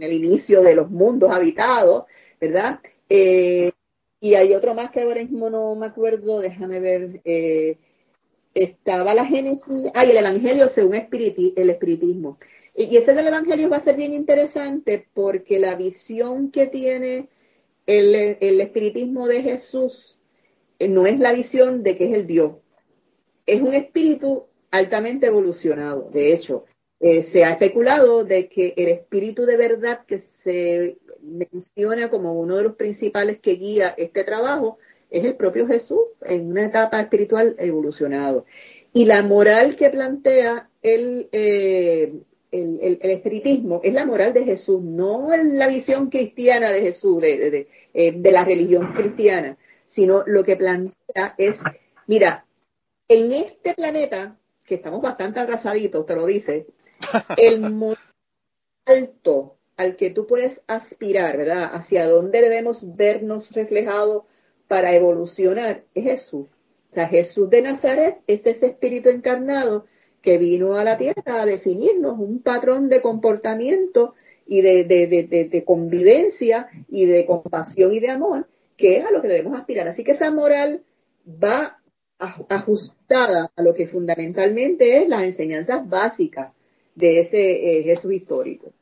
[0.00, 2.04] el inicio de los mundos habitados,
[2.40, 2.80] ¿verdad?
[3.08, 3.70] Eh,
[4.20, 7.20] y hay otro más que ahora mismo no me acuerdo, déjame ver.
[7.24, 7.78] Eh,
[8.52, 12.36] estaba la Génesis, ah, y el Evangelio según el espiritismo.
[12.88, 17.28] Y ese del Evangelio va a ser bien interesante porque la visión que tiene
[17.84, 18.14] el,
[18.58, 20.18] espiritismo de Jesús
[20.78, 22.52] eh, no es la visión de que es el Dios.
[23.44, 26.08] Es un espíritu altamente evolucionado.
[26.10, 26.64] De hecho,
[27.00, 32.56] eh, se ha especulado de que el espíritu de verdad que se menciona como uno
[32.56, 34.78] de los principales que guía este trabajo
[35.10, 38.46] es el propio Jesús en una etapa espiritual evolucionado.
[38.94, 45.28] Y la moral que plantea el, eh, el, espiritismo es la moral de Jesús, no
[45.36, 51.34] la visión cristiana de Jesús, de, eh, de, la religión cristiana, sino lo que plantea
[51.38, 51.60] es,
[52.06, 52.46] mira,
[53.08, 56.66] en este planeta, que estamos bastante atrasaditos, te lo dice,
[57.36, 57.96] el
[58.84, 61.70] alto al que tú puedes aspirar, ¿verdad?
[61.72, 64.24] Hacia dónde debemos vernos reflejados
[64.68, 66.46] para evolucionar, es Jesús.
[66.90, 69.86] O sea, Jesús de Nazaret es ese espíritu encarnado
[70.22, 74.14] que vino a la tierra a definirnos un patrón de comportamiento
[74.46, 79.58] y de, convivencia y de compasión y de amor, que es a lo que debemos
[79.58, 79.86] aspirar.
[79.88, 80.82] Así que esa moral
[81.26, 81.78] va
[82.48, 86.52] ajustada a lo que fundamentalmente es las enseñanzas básicas
[86.94, 88.72] de ese eh, Jesús histórico.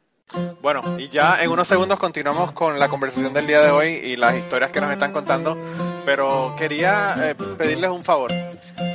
[0.60, 4.16] Bueno, y ya en unos segundos continuamos con la conversación del día de hoy y
[4.16, 5.56] las historias que nos están contando,
[6.04, 8.32] pero quería eh, pedirles un favor.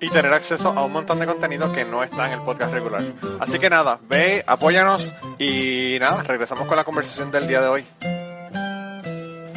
[0.00, 3.02] y tener acceso a un montón de contenido que no está en el podcast regular.
[3.40, 7.86] Así que nada, ve, apóyanos y nada, regresamos con la conversación del día de hoy.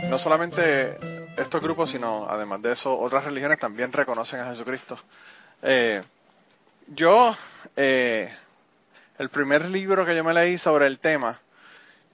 [0.09, 0.97] No solamente
[1.37, 4.97] estos grupos, sino además de eso, otras religiones también reconocen a Jesucristo.
[5.61, 6.01] Eh,
[6.87, 7.35] yo,
[7.75, 8.33] eh,
[9.17, 11.39] el primer libro que yo me leí sobre el tema,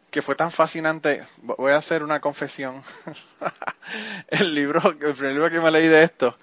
[0.09, 2.83] que fue tan fascinante, voy a hacer una confesión.
[4.27, 6.38] el libro, el primer libro que me leí de esto,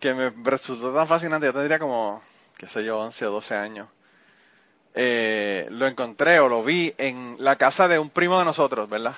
[0.00, 2.22] que me resultó tan fascinante, yo tendría como,
[2.56, 3.88] qué sé yo, 11 o 12 años.
[4.94, 9.14] Eh, lo encontré o lo vi en la casa de un primo de nosotros, ¿verdad?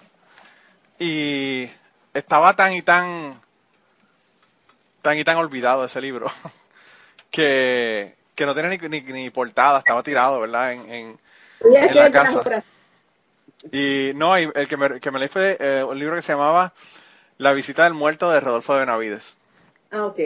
[0.99, 1.71] Y
[2.15, 3.41] estaba tan y tan,
[5.03, 6.31] tan y tan olvidado ese libro,
[7.31, 10.73] que, que no tenía ni, ni, portada, estaba tirado, ¿verdad?
[10.73, 11.19] En, en,
[11.95, 12.65] la casa.
[13.73, 16.73] Y no, el que me, que me leí fue eh, un libro que se llamaba
[17.39, 19.39] La visita del muerto de Rodolfo de Benavides.
[19.91, 20.19] Ah, ok.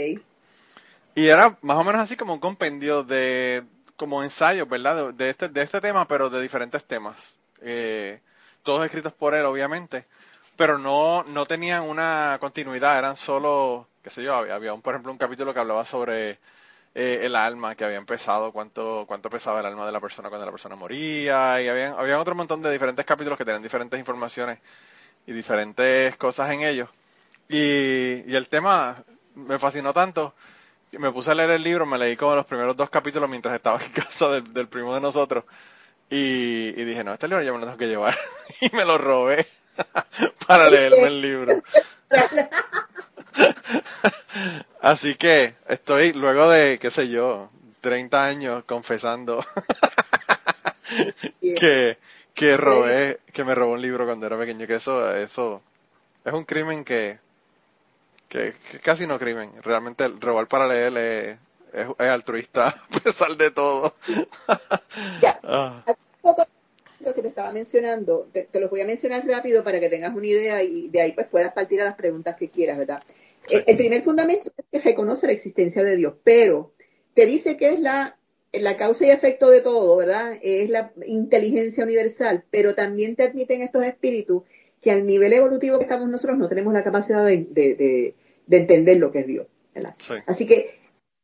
[1.15, 3.65] Y era más o menos así como un compendio de,
[3.97, 5.13] como ensayos, ¿verdad?
[5.13, 7.39] De, este, de este tema, pero de diferentes temas.
[7.61, 8.21] Eh,
[8.63, 10.07] todos escritos por él, obviamente.
[10.57, 14.95] Pero no, no tenían una continuidad, eran solo, qué sé yo, había, había un, por
[14.95, 16.39] ejemplo, un capítulo que hablaba sobre
[16.95, 20.47] eh, el alma que había empezado, cuánto, cuánto pesaba el alma de la persona cuando
[20.47, 24.59] la persona moría, y había, había otro montón de diferentes capítulos que tenían diferentes informaciones
[25.27, 26.91] y diferentes cosas en ellos.
[27.49, 28.97] Y, y el tema
[29.35, 30.35] me fascinó tanto
[30.99, 33.81] me puse a leer el libro, me leí como los primeros dos capítulos mientras estaba
[33.83, 35.45] en casa del, primo de nosotros.
[36.11, 38.17] Y, y, dije, no, este libro ya me lo tengo que llevar.
[38.61, 39.47] y me lo robé
[40.47, 41.63] para leerme el libro.
[44.81, 47.51] Así que estoy luego de, qué sé yo,
[47.81, 49.45] 30 años confesando
[51.41, 51.99] que,
[52.35, 55.63] que robé, que me robó un libro cuando era pequeño, que eso, eso
[56.25, 57.19] es un crimen que,
[58.33, 59.51] que, casi no crimen.
[59.63, 61.39] Realmente robar para leer
[61.73, 63.95] es, altruista a pesar de todo.
[65.21, 65.39] ya.
[65.45, 65.85] Ah.
[67.01, 70.15] Lo que te estaba mencionando, te, te, los voy a mencionar rápido para que tengas
[70.15, 73.03] una idea y de ahí pues puedas partir a las preguntas que quieras, ¿verdad?
[73.51, 76.73] El, primer fundamento es que reconoce la existencia de Dios, pero
[77.15, 78.17] te dice que es la,
[78.53, 80.39] la causa y efecto de todo, ¿verdad?
[80.43, 84.45] Es la inteligencia universal, pero también te admiten estos espíritus
[84.81, 88.15] que al nivel evolutivo que estamos nosotros no tenemos la capacidad de, de, de,
[88.51, 89.47] entender lo que es Dios.
[89.75, 89.95] ¿verdad?
[90.27, 90.79] Así que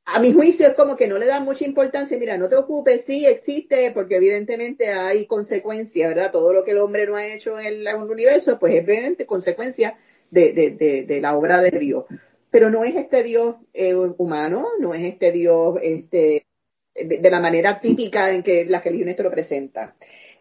[0.05, 3.05] a mi juicio es como que no le da mucha importancia, mira, no te ocupes,
[3.05, 6.33] sí existe, porque evidentemente hay consecuencias, ¿verdad?
[6.33, 9.99] Todo lo que el hombre no ha hecho en el, universo, pues es evidente consecuencia
[10.31, 12.07] de, de, de, la obra de Dios.
[12.51, 16.47] Pero no es este Dios eh, humano, no es este Dios este,
[16.95, 19.95] de, la manera típica en que las religiones te lo presentan.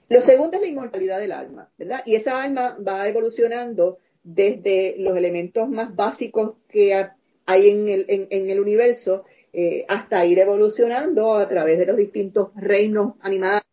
[0.09, 2.03] Lo segundo es la inmortalidad del alma, ¿verdad?
[2.05, 6.93] Y esa alma va evolucionando desde los elementos más básicos que
[7.45, 12.49] hay en el, en, el universo eh, hasta ir evolucionando a través de los distintos
[12.55, 13.63] reinos animales,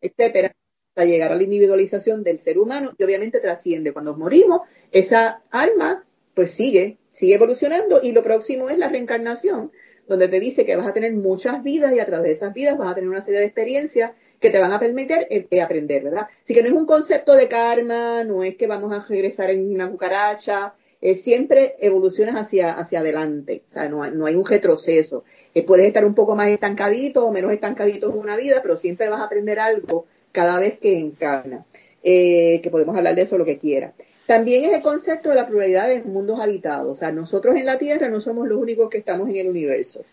[0.00, 0.52] etcétera,
[0.88, 3.92] hasta llegar a la individualización del ser humano y obviamente trasciende.
[3.92, 9.70] Cuando morimos, esa alma pues sigue, sigue evolucionando y lo próximo es la reencarnación,
[10.08, 12.76] donde te dice que vas a tener muchas vidas y a través de esas vidas
[12.76, 14.12] vas a tener una serie de experiencias
[14.42, 16.26] que te van a permitir eh, eh, aprender, ¿verdad?
[16.44, 19.74] Así que no es un concepto de karma, no es que vamos a regresar en
[19.74, 20.74] una cucaracha,
[21.16, 25.24] siempre evolucionas hacia, hacia adelante, o sea, no, no hay un retroceso.
[25.66, 29.20] puedes estar un poco más estancadito o menos estancadito en una vida, pero siempre vas
[29.20, 31.64] a aprender algo cada vez que encarna,
[32.02, 33.92] eh, que podemos hablar de eso lo que quiera.
[34.26, 36.90] También es el concepto de la pluralidad de mundos habitados.
[36.90, 40.04] O sea, nosotros en la Tierra no somos los únicos que estamos en el universo.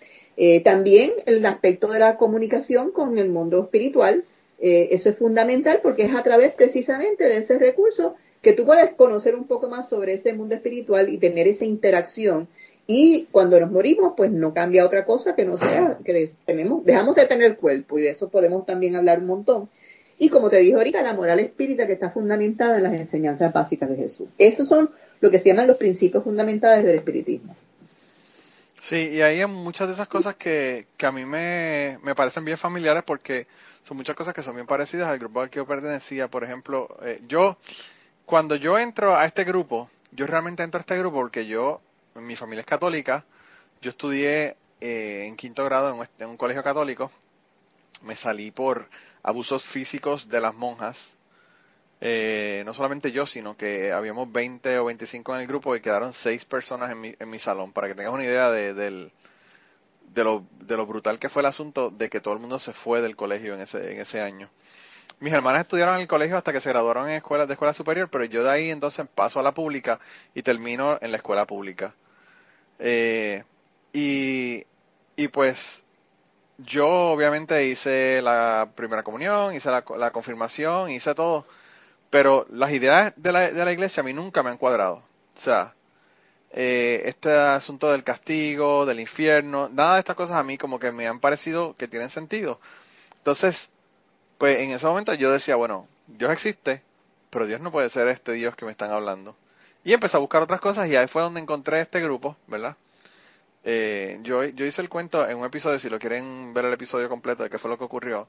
[0.42, 4.24] Eh, también el aspecto de la comunicación con el mundo espiritual,
[4.62, 8.94] eh, eso es fundamental porque es a través precisamente de ese recurso que tú puedes
[8.94, 12.48] conocer un poco más sobre ese mundo espiritual y tener esa interacción.
[12.88, 17.16] Y cuando nos morimos, pues no cambia otra cosa que no sea que tenemos, dejamos
[17.16, 19.70] de tener cuerpo y de eso podemos también hablar un montón.
[20.20, 23.90] Y como te dije ahorita, la moral espírita que está fundamentada en las enseñanzas básicas
[23.90, 24.30] de Jesús.
[24.38, 27.58] Esos son lo que se llaman los principios fundamentales del espiritismo.
[28.82, 32.58] Sí, y hay muchas de esas cosas que, que a mí me, me, parecen bien
[32.58, 33.46] familiares porque
[33.84, 36.30] son muchas cosas que son bien parecidas al grupo al que yo pertenecía.
[36.30, 37.58] Por ejemplo, eh, yo
[38.26, 41.82] cuando yo entro a este grupo, yo realmente entro a este grupo porque yo,
[42.16, 43.26] mi familia es católica,
[43.82, 47.12] yo estudié eh, en quinto grado en un, colegio católico,
[48.04, 48.88] me salí por
[49.24, 51.16] abusos físicos de las monjas,
[52.02, 56.14] eh, no solamente yo, sino que habíamos 20 o 25 en el grupo y quedaron
[56.14, 60.46] 6 personas en mi, en mi salón, para que tengas una idea de, de, lo,
[60.60, 63.16] de lo brutal que fue el asunto de que todo el mundo se fue del
[63.16, 64.50] colegio en ese, en ese año.
[65.20, 68.10] Mis hermanas estudiaron en el colegio hasta que se graduaron en escuelas de escuela superior,
[68.10, 70.00] pero yo de ahí entonces paso a la pública
[70.34, 71.94] y termino en la escuela pública.
[72.80, 73.44] Eh,
[73.92, 74.64] y,
[75.18, 75.84] y pues
[76.58, 81.46] yo obviamente hice la primera comunión, hice la, la, confirmación, hice todo,
[82.10, 85.04] pero las ideas de la, de la iglesia a mí nunca me han cuadrado.
[85.36, 85.74] O sea,
[86.52, 90.92] eh, este asunto del castigo, del infierno, nada de estas cosas a mí como que
[90.92, 92.60] me han parecido que tienen sentido.
[93.18, 93.70] Entonces,
[94.38, 96.82] pues en ese momento yo decía, bueno, Dios existe,
[97.30, 99.36] pero Dios no puede ser este Dios que me están hablando.
[99.84, 102.76] Y empecé a buscar otras cosas y ahí fue donde encontré este grupo, ¿verdad?
[103.64, 107.10] Eh, yo, yo hice el cuento en un episodio, si lo quieren ver el episodio
[107.10, 108.28] completo de qué fue lo que ocurrió.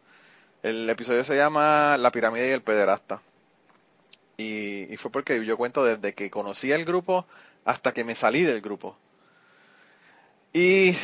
[0.62, 3.22] El episodio se llama La pirámide y el pederasta.
[4.40, 7.26] Y, y fue porque yo cuento desde que conocí el grupo
[7.64, 8.96] hasta que me salí del grupo.
[10.52, 10.96] Y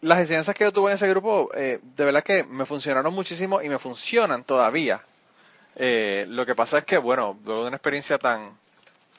[0.00, 3.62] las enseñanzas que yo tuve en ese grupo, eh, de verdad que me funcionaron muchísimo
[3.62, 5.02] y me funcionan todavía.
[5.76, 8.56] Eh, lo que pasa es que, bueno, luego de una experiencia tan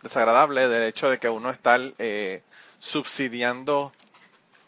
[0.03, 2.43] desagradable del hecho de que uno está eh,
[2.79, 3.91] subsidiando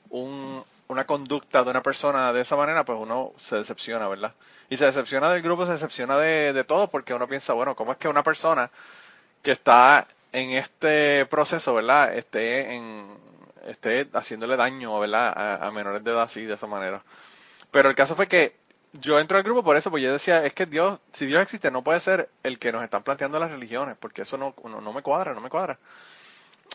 [0.10, 4.34] un, una conducta de una persona de esa manera, pues uno se decepciona, ¿verdad?
[4.70, 7.94] Y se decepciona del grupo, se decepciona de, de todo, porque uno piensa, bueno, ¿cómo
[7.94, 8.70] es que una persona
[9.42, 12.14] que está en este proceso, ¿verdad?
[12.14, 13.18] Esté en,
[13.68, 15.64] esté haciéndole daño, ¿verdad?
[15.64, 17.04] A, menores de edad así, de esa manera.
[17.72, 18.56] Pero el caso fue que
[18.94, 21.70] yo entro al grupo por eso, pues yo decía, es que Dios, si Dios existe,
[21.70, 25.02] no puede ser el que nos están planteando las religiones, porque eso no, no, me
[25.02, 25.78] cuadra, no me cuadra.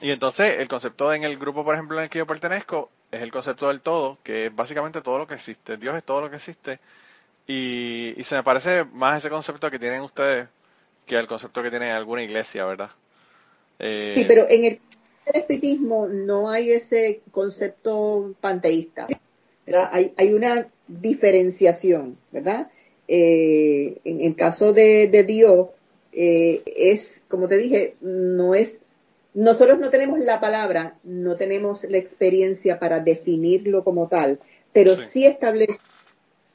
[0.00, 3.22] Y entonces el concepto en el grupo, por ejemplo, en el que yo pertenezco, es
[3.22, 5.76] el concepto del todo, que es básicamente todo lo que existe.
[5.76, 6.80] Dios es todo lo que existe.
[7.46, 10.48] Y, y se me parece más ese concepto que tienen ustedes
[11.06, 12.90] que el concepto que tiene alguna iglesia, ¿verdad?
[13.78, 14.80] Eh, sí, pero en el
[15.26, 19.06] el espiritismo no hay ese concepto panteísta.
[19.92, 22.70] Hay, hay, una diferenciación, ¿verdad?
[23.06, 25.68] Eh, en el caso de, Dios,
[26.12, 28.80] eh, es, como te dije, no es,
[29.34, 34.40] nosotros no tenemos la palabra, no tenemos la experiencia para definirlo como tal,
[34.72, 35.78] pero sí, sí establece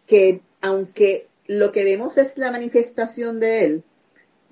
[0.06, 3.84] que aunque lo que vemos es la manifestación de Él,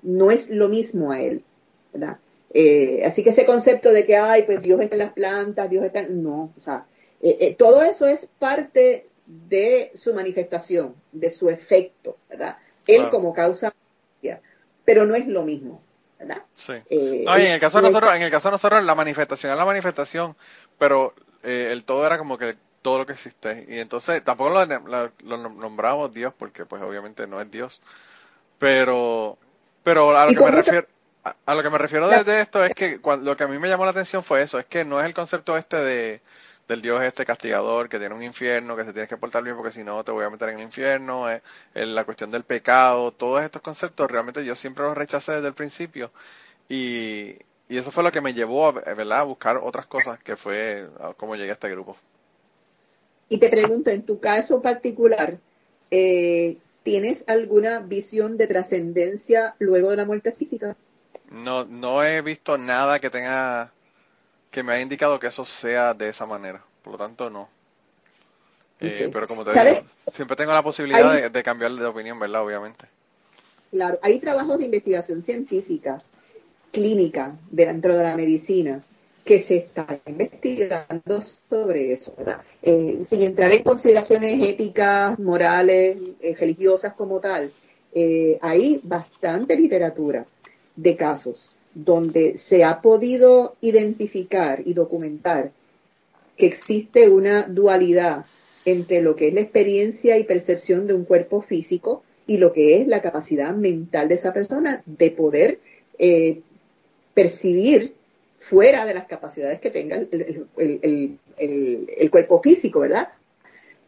[0.02, 1.44] no es lo mismo a Él,
[1.92, 2.18] ¿verdad?
[2.54, 5.84] Eh, así que ese concepto de que, ay, pues Dios está en las plantas, Dios
[5.84, 6.06] está.
[6.08, 6.86] No, o sea,
[7.20, 12.56] eh, eh, todo eso es parte de su manifestación, de su efecto, ¿verdad?
[12.86, 13.74] Él como causa,
[14.84, 15.82] pero no es lo mismo,
[16.18, 16.44] ¿verdad?
[16.54, 16.74] Sí.
[17.24, 19.64] no, en el caso de nosotros, en el caso de nosotros, la manifestación es la
[19.64, 20.36] manifestación,
[20.78, 22.56] pero el todo era como que
[22.86, 23.66] todo lo que existe.
[23.68, 27.82] Y entonces tampoco lo, lo, nombramos Dios porque pues obviamente no es Dios.
[28.60, 29.36] Pero,
[29.82, 30.86] pero a lo que me refiero
[31.24, 33.84] a, lo que me refiero desde esto es que lo que a mí me llamó
[33.86, 36.20] la atención fue eso, es que no es el concepto este de
[36.68, 39.72] del Dios este castigador que tiene un infierno, que se tiene que portar bien porque
[39.72, 41.42] si no te voy a meter en el infierno, es,
[41.74, 46.12] la cuestión del pecado, todos estos conceptos realmente yo siempre los rechacé desde el principio
[46.68, 47.36] y,
[47.68, 49.20] y eso fue lo que me llevó a, ¿verdad?
[49.20, 51.96] a buscar otras cosas que fue como llegué a este grupo.
[53.28, 55.38] Y te pregunto, en tu caso particular,
[55.90, 60.76] eh, ¿tienes alguna visión de trascendencia luego de la muerte física?
[61.30, 63.72] No, no he visto nada que tenga
[64.50, 66.64] que me haya indicado que eso sea de esa manera.
[66.82, 67.48] Por lo tanto, no.
[68.80, 72.42] Eh, pero como te digo, siempre tengo la posibilidad de, cambiar de opinión, ¿verdad?
[72.42, 72.86] Obviamente.
[73.70, 76.02] Claro, hay trabajos de investigación científica,
[76.72, 78.82] clínica, dentro de la medicina,
[79.26, 81.20] que se está investigando
[81.50, 82.40] sobre eso, ¿verdad?
[82.62, 87.52] Eh, sin entrar en consideraciones éticas, morales, eh, religiosas como tal,
[88.42, 90.26] hay bastante literatura
[90.76, 95.50] de casos donde se ha podido identificar y documentar
[96.36, 98.26] que existe una dualidad
[98.64, 102.80] entre lo que es la experiencia y percepción de un cuerpo físico y lo que
[102.80, 105.60] es la capacidad mental de esa persona de poder
[105.98, 106.40] eh,
[107.14, 107.94] percibir
[108.38, 113.08] fuera de las capacidades que tenga el, el, cuerpo físico, ¿verdad?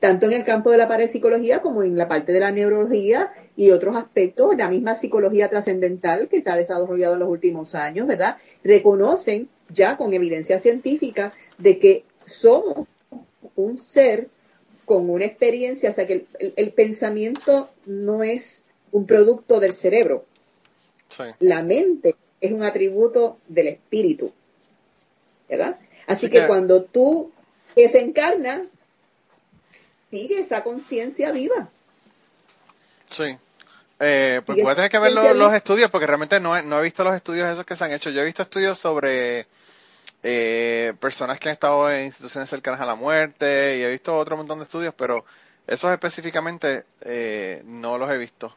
[0.01, 3.71] tanto en el campo de la parapsicología como en la parte de la neurología y
[3.71, 8.37] otros aspectos, la misma psicología trascendental que se ha desarrollado en los últimos años, ¿verdad?
[8.63, 12.87] Reconocen ya con evidencia científica de que somos
[13.57, 14.29] un ser
[14.85, 20.25] con una experiencia, o sea que el, pensamiento no es un producto del cerebro.
[21.41, 24.33] La mente es un atributo del espíritu,
[25.49, 25.79] ¿verdad?
[26.07, 27.33] Así que, cuando tú
[27.77, 28.63] desencarnas,
[30.11, 31.69] sigue esa conciencia viva.
[33.11, 33.37] Sí.
[34.01, 36.83] Eh, pues voy a tener que ver los, estudios porque realmente no he, no he
[36.83, 38.11] visto los estudios esos que se han hecho.
[38.11, 39.47] Yo he visto estudios sobre
[40.23, 44.37] eh, personas que han estado en instituciones cercanas a la muerte y he visto otro
[44.37, 45.25] montón de estudios, pero
[45.67, 48.55] esos específicamente eh, no los he visto.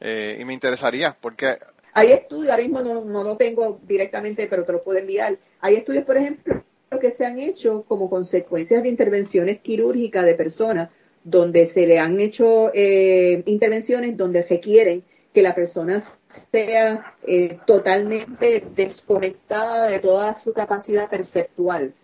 [0.00, 1.58] Eh, y me interesaría porque...
[1.94, 5.36] Hay estudios, ahora mismo no, no lo tengo directamente, pero te lo puedo enviar.
[5.62, 6.62] Hay estudios, por ejemplo,
[7.00, 10.90] que se han hecho como consecuencias de intervenciones quirúrgicas de personas
[11.24, 16.02] donde se le han hecho eh, intervenciones donde requieren que la persona
[16.50, 21.94] sea eh, totalmente desconectada de toda su capacidad perceptual.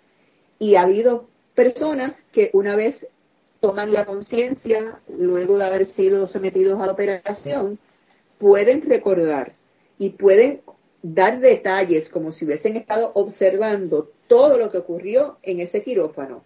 [0.61, 3.09] Y ha habido personas que una vez
[3.61, 7.78] toman la conciencia, luego de haber sido sometidos a la operación,
[8.38, 9.54] pueden recordar
[9.98, 10.62] y pueden
[11.03, 16.44] dar detalles como si hubiesen estado observando todo lo que ocurrió en ese quirófano.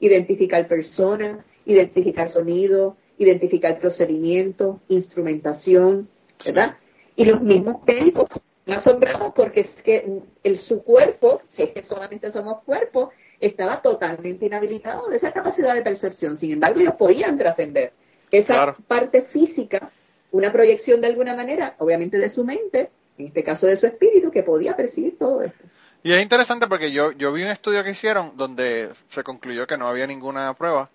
[0.00, 6.08] Identificar personas, identificar sonido, identificar procedimiento, instrumentación,
[6.44, 6.76] ¿verdad?
[7.16, 8.28] Y los mismos médicos
[8.66, 14.46] asombrados porque es que el, su cuerpo, si es que solamente somos cuerpos, estaba totalmente
[14.46, 16.36] inhabilitado de esa capacidad de percepción.
[16.36, 17.92] Sin embargo, ellos podían trascender
[18.30, 19.90] esa parte física,
[20.32, 24.30] una proyección de alguna manera, obviamente de su mente, en este caso de su espíritu,
[24.30, 25.64] que podía percibir todo esto.
[26.02, 29.76] Y es interesante porque yo, yo vi un estudio que hicieron donde se concluyó que
[29.76, 30.90] no había ninguna prueba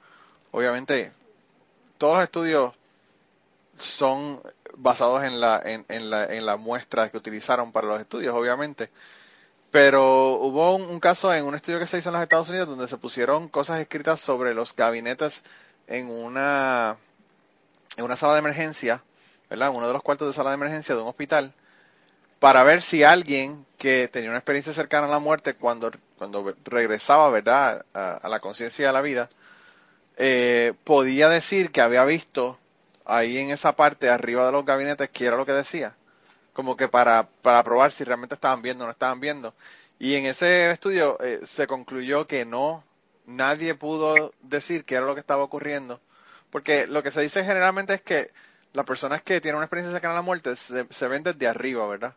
[0.51, 1.11] obviamente
[1.97, 2.74] todos los estudios
[3.78, 4.41] son
[4.76, 8.89] basados en la, en, en la, en la muestra que utilizaron para los estudios, obviamente.
[9.72, 12.88] Pero hubo un, caso en un estudio que se hizo en los Estados Unidos donde
[12.88, 15.43] se pusieron cosas escritas sobre los gabinetes
[15.88, 16.97] en una,
[17.97, 19.03] en una sala de emergencia,
[19.49, 19.69] ¿verdad?
[19.69, 21.53] En uno de los cuartos de sala de emergencia de un hospital,
[22.42, 27.30] para ver si alguien que tenía una experiencia cercana a la muerte cuando, cuando regresaba,
[27.30, 27.86] ¿verdad?
[27.94, 29.30] a la conciencia de la vida,
[30.18, 32.58] eh, podía decir que había visto
[33.06, 35.96] ahí en esa parte arriba de los gabinetes que era lo que decía,
[36.54, 39.54] como que para, para probar si realmente estaban viendo o no estaban viendo.
[40.00, 42.84] Y en ese estudio eh, se concluyó que no,
[43.28, 46.02] nadie pudo decir qué era lo que estaba ocurriendo,
[46.50, 48.32] porque lo que se dice generalmente es que
[48.74, 51.88] las personas que tienen una experiencia cercana a la muerte se, se ven desde arriba,
[51.88, 52.16] ¿verdad?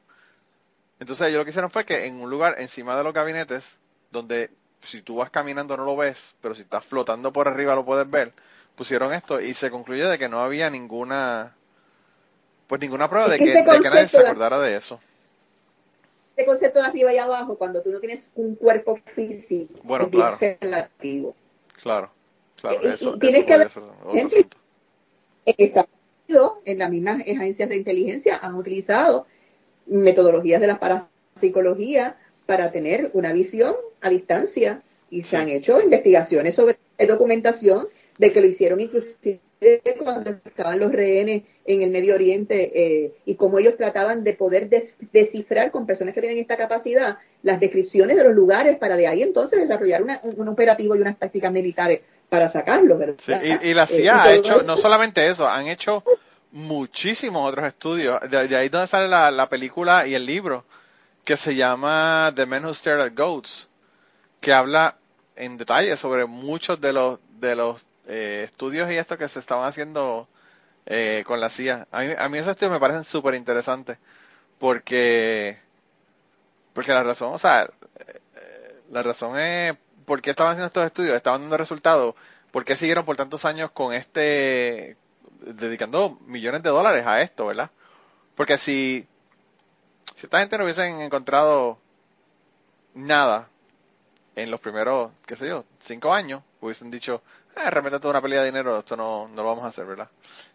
[1.00, 3.78] Entonces ellos lo que hicieron fue que en un lugar encima de los gabinetes,
[4.10, 4.50] donde
[4.82, 8.08] si tú vas caminando no lo ves, pero si estás flotando por arriba lo puedes
[8.08, 8.32] ver,
[8.76, 11.54] pusieron esto y se concluyó de que no había ninguna,
[12.66, 15.00] pues ninguna prueba de, que, nadie se acordara de eso.
[16.30, 20.36] Este concepto de arriba y abajo, cuando tú no tienes un cuerpo físico, bueno, claro.
[20.40, 21.36] relativo.
[21.80, 22.10] Claro,
[22.60, 23.70] claro, eso, tienes que ver,
[26.64, 29.26] en las mismas agencias de inteligencia han utilizado
[29.86, 32.16] metodologías de la parapsicología
[32.46, 34.82] para tener una visión a distancia.
[35.10, 37.86] Y se han hecho investigaciones sobre documentación
[38.18, 39.40] de que lo hicieron inclusive
[40.02, 44.68] cuando estaban los rehenes en el Medio Oriente eh, y cómo ellos trataban de poder
[45.12, 49.22] descifrar con personas que tienen esta capacidad las descripciones de los lugares para de ahí
[49.22, 52.98] entonces desarrollar un, operativo y unas tácticas militares para sacarlo.
[53.62, 56.02] y, la CIA eh, ha hecho no solamente eso, han hecho
[56.54, 58.18] muchísimos otros estudios.
[58.30, 60.64] De, ahí donde sale la, la película y el libro
[61.24, 63.68] que se llama The Men Who Stare at Goats,
[64.40, 64.96] que habla
[65.36, 69.68] en detalle sobre muchos de los de los eh, estudios y esto que se estaban
[69.68, 70.28] haciendo
[70.86, 71.88] eh, con la CIA.
[71.90, 73.98] A mí, a mí esos estudios me parecen súper interesantes
[74.58, 75.58] porque
[76.72, 78.20] porque la razón, o sea, eh,
[78.90, 79.74] la razón es
[80.04, 82.14] por qué estaban haciendo estos estudios, estaban dando resultados,
[82.52, 84.96] por qué siguieron por tantos años con este
[85.44, 87.70] dedicando millones de dólares a esto, ¿verdad?
[88.34, 89.06] Porque si
[90.14, 91.78] si esta gente no hubiesen encontrado
[92.94, 93.48] nada
[94.36, 97.22] en los primeros, qué sé yo, cinco años, hubiesen dicho,
[97.56, 100.08] eh, realmente toda una pelea de dinero, esto no, no lo vamos a hacer, ¿verdad?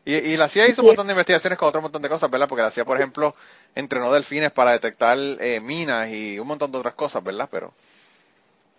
[0.05, 2.47] Y, y la CIA hizo un montón de investigaciones con otro montón de cosas, ¿verdad?
[2.47, 3.33] Porque la CIA, por ejemplo,
[3.75, 7.47] entrenó delfines para detectar eh, minas y un montón de otras cosas, ¿verdad?
[7.51, 7.73] Pero,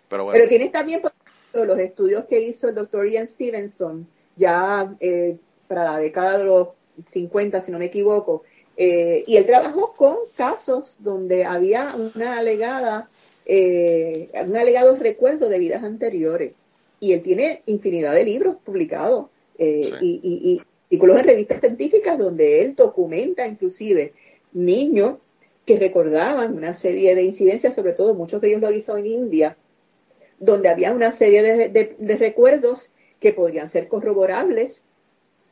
[0.09, 0.37] pero bueno.
[0.37, 1.01] Pero tienes también
[1.53, 5.37] los estudios que hizo el doctor Ian Stevenson, ya eh,
[5.71, 6.67] para la década de los
[7.13, 8.43] 50, si no me equivoco,
[8.75, 13.09] eh, y él trabajó con casos donde había una alegada,
[13.45, 16.51] eh, un alegado recuerdo de vidas anteriores.
[16.99, 22.75] Y él tiene infinidad de libros publicados eh, y, artículos en revistas científicas donde él
[22.75, 24.11] documenta inclusive
[24.51, 25.19] niños
[25.65, 29.55] que recordaban una serie de incidencias, sobre todo muchos de ellos lo hizo en India,
[30.37, 32.89] donde había una serie de, de recuerdos
[33.21, 34.81] que podrían ser corroborables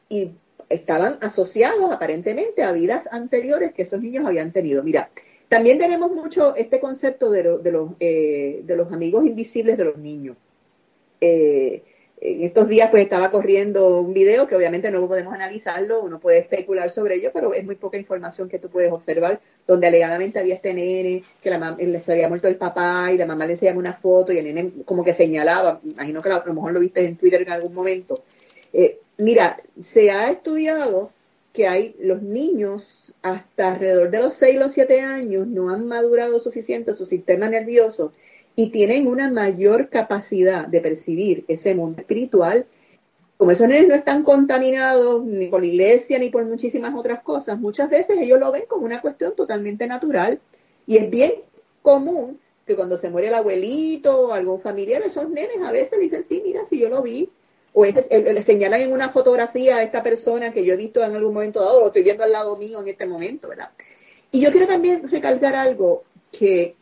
[0.10, 0.32] y
[0.70, 4.84] estaban asociados aparentemente a vidas anteriores que esos niños habían tenido.
[4.84, 5.10] Mira,
[5.48, 9.98] También tenemos mucho este concepto de, de los, eh, de los amigos invisibles de los
[9.98, 10.38] niños.
[11.22, 11.84] Eh,
[12.22, 16.40] en estos días pues estaba corriendo un video que obviamente no podemos analizarlo, uno puede
[16.40, 20.56] especular sobre ello, pero es muy poca información que tú puedes observar, donde alegadamente había
[20.56, 23.94] este nene, que la le había muerto el papá y la mamá le enseñaba una
[23.94, 27.16] foto y el nene como que señalaba, imagino que a lo mejor lo viste en
[27.16, 28.22] Twitter en algún momento.
[28.74, 31.12] Eh, mira, se ha estudiado
[31.54, 35.88] que hay los niños hasta alrededor de los 6 o los 7 años no han
[35.88, 38.12] madurado suficiente su sistema nervioso
[38.56, 42.66] y tienen una mayor capacidad de percibir ese mundo espiritual.
[43.38, 47.60] Como esos nenes no están contaminados ni por la iglesia ni por muchísimas otras cosas,
[47.60, 50.40] muchas veces ellos lo ven como una cuestión totalmente natural
[50.86, 51.34] y es bien
[51.82, 56.24] común que cuando se muere el abuelito o algún familiar, esos nenes a veces dicen,
[56.24, 57.30] sí, mira, si yo lo vi,
[57.74, 61.34] o le señalan en una fotografía a esta persona que yo he visto en algún
[61.34, 63.70] momento dado, o estoy viendo al lado mío en este momento, ¿verdad?
[64.32, 66.76] Y yo quiero también recalcar algo que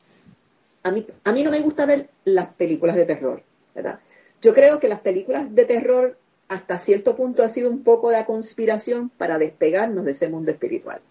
[0.83, 3.43] a mí, a mí no me gusta ver las películas de terror,
[3.75, 3.99] ¿verdad?
[4.41, 6.17] Yo creo que las películas de terror
[6.47, 11.01] hasta cierto punto ha sido un poco de conspiración para despegarnos de ese mundo espiritual.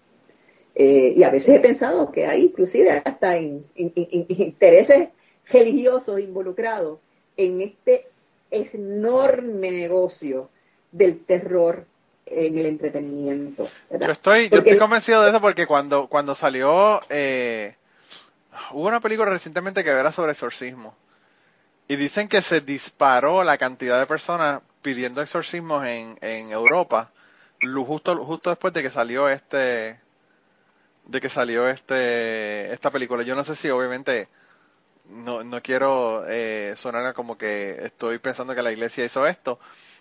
[0.74, 3.39] Eh, y a veces he pensado que hay inclusive hasta
[3.74, 5.09] intereses
[5.47, 6.99] religiosos involucrados
[7.37, 8.09] en este
[8.51, 10.51] enorme negocio
[10.93, 11.87] del terror
[12.27, 13.69] en el entretenimiento.
[13.91, 17.77] Yo estoy, yo estoy convencido de eso porque cuando, cuando salió eh,
[18.73, 20.95] Hubo una película recientemente que era sobre exorcismo.
[21.89, 27.13] Y dicen que se disparó la cantidad de personas pidiendo exorcismos en, en Europa
[27.87, 30.01] justo, justo después de que salió este
[31.07, 33.23] de que salió este esta película.
[33.23, 34.29] Yo no sé si obviamente
[35.11, 39.59] no, no quiero eh, sonar como que estoy pensando que la iglesia hizo esto,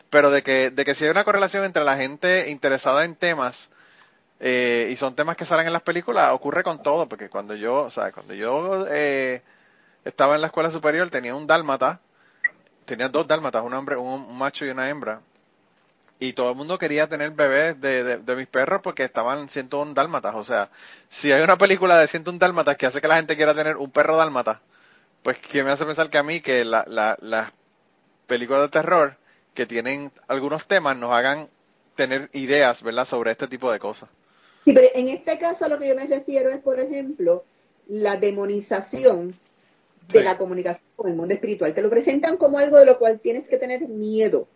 [0.09, 3.69] pero de que, de que si hay una correlación entre la gente interesada en temas
[4.39, 7.83] eh, y son temas que salen en las películas, ocurre con todo, porque cuando yo,
[7.83, 9.41] o sea, cuando yo eh,
[10.03, 12.01] estaba en la escuela superior tenía un dálmata,
[12.85, 15.21] tenía dos dálmatas, un hombre, un, macho y una hembra,
[16.19, 20.35] y todo el mundo quería tener bebés de, de, mis perros porque estaban 101 dálmatas,
[20.35, 20.69] o sea,
[21.09, 23.91] si hay una película de 101 dálmatas que hace que la gente quiera tener un
[23.91, 24.61] perro dálmata,
[25.25, 27.51] pues que me hace pensar que a mí que la, la, las
[28.27, 29.17] películas de terror
[29.55, 31.49] que tienen algunos temas nos hagan
[31.95, 34.07] tener ideas, ¿verdad?, sobre este tipo de cosas.
[34.65, 37.43] Sí, pero en este caso a lo que yo me refiero es, por ejemplo,
[37.87, 39.35] la demonización
[40.09, 41.73] de la comunicación con el mundo espiritual.
[41.73, 44.47] Te lo presentan como algo de lo cual tienes que tener miedo,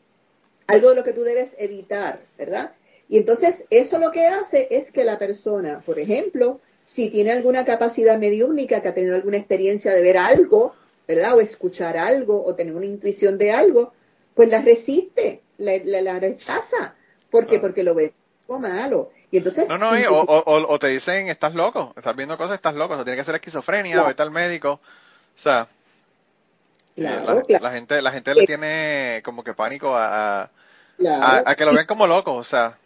[0.67, 2.73] algo de lo que tú debes evitar, ¿verdad?
[3.07, 7.65] Y entonces eso lo que hace es que la persona, por ejemplo, si tiene alguna
[7.65, 10.75] capacidad mediúnica, que ha tenido alguna experiencia de ver algo,
[11.07, 11.35] ¿verdad?
[11.35, 13.93] O escuchar algo, o tener una intuición de algo,
[14.33, 16.95] pues la resiste, la, rechaza.
[17.29, 17.59] ¿Por qué?
[17.59, 18.13] Porque lo ve
[18.47, 19.11] como malo.
[19.31, 23.03] Y entonces, no, no, o, te dicen, estás loco, estás viendo cosas, estás loco, o
[23.03, 24.79] tiene que ser esquizofrenia, o vete al médico.
[25.35, 25.67] O sea,
[26.95, 30.49] eh, la, gente la gente le tiene como que pánico a,
[31.07, 32.77] a, que lo vean como loco, o sea.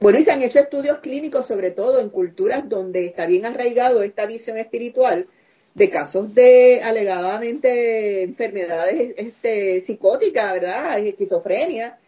[0.00, 4.02] Bueno, y se han hecho estudios clínicos, sobre todo en culturas donde está bien arraigado
[4.02, 5.28] esta visión espiritual,
[5.74, 10.98] de casos de alegadamente enfermedades este, psicóticas, ¿verdad?
[11.00, 11.98] Esquizofrenia,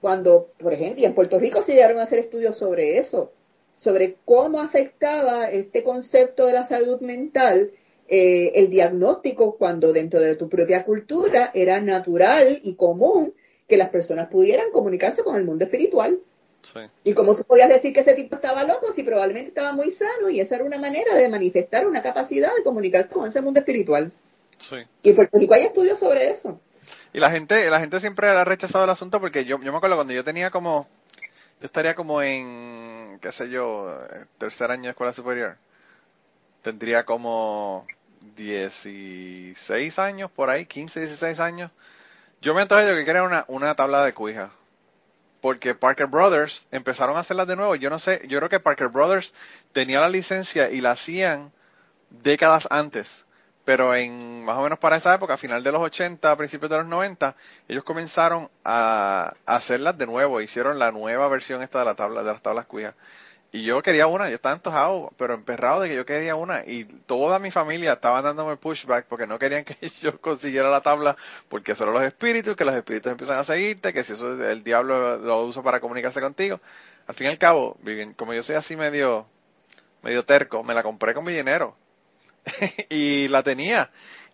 [0.00, 3.32] cuando, por ejemplo, y en Puerto Rico se llegaron a hacer estudios sobre eso,
[3.74, 7.72] sobre cómo afectaba este concepto de la salud mental
[8.06, 13.32] eh, el diagnóstico cuando dentro de tu propia cultura era natural y común
[13.66, 16.20] que las personas pudieran comunicarse con el mundo espiritual.
[17.04, 20.30] Y como tú podías decir que ese tipo estaba loco, si probablemente estaba muy sano
[20.30, 24.12] y esa era una manera de manifestar una capacidad de comunicarse con ese mundo espiritual.
[25.02, 26.60] Y en Puerto Rico hay estudios sobre eso.
[27.12, 29.96] Y la gente, la gente siempre ha rechazado el asunto porque yo, yo me acuerdo
[29.96, 30.88] cuando yo tenía como,
[31.60, 33.96] yo estaría como en, qué sé yo,
[34.38, 35.56] tercer año de escuela superior.
[36.62, 37.86] Tendría como
[38.36, 41.70] 16 años por ahí, 15, 16 años.
[42.40, 44.50] Yo me enteré de que quería una, una tabla de cuija.
[45.44, 47.74] Porque Parker Brothers empezaron a hacerlas de nuevo.
[47.74, 49.34] Yo no sé, yo creo que Parker Brothers
[49.74, 51.52] tenía la licencia y la hacían
[52.08, 53.26] décadas antes
[53.64, 56.70] pero en más o menos para esa época, a final de los 80, a principios
[56.70, 57.34] de los 90,
[57.66, 62.32] ellos comenzaron a, hacerlas de nuevo, hicieron la nueva versión esta de la tabla de
[62.32, 62.94] las tablas cuijas.
[63.54, 66.64] Y yo quería una, yo estaba antojado, pero emperrado de que yo quería una.
[66.66, 71.16] Y toda mi familia estaba dándome pushback porque no querían que yo consiguiera la tabla,
[71.48, 75.18] porque son los espíritus, que los espíritus empiezan a seguirte, que si eso el diablo
[75.18, 76.60] lo usa para comunicarse contigo.
[77.06, 77.78] Al fin y al cabo,
[78.16, 79.28] como yo soy así medio,
[80.02, 81.76] medio terco, me la compré con mi dinero
[82.90, 83.88] y la tenía.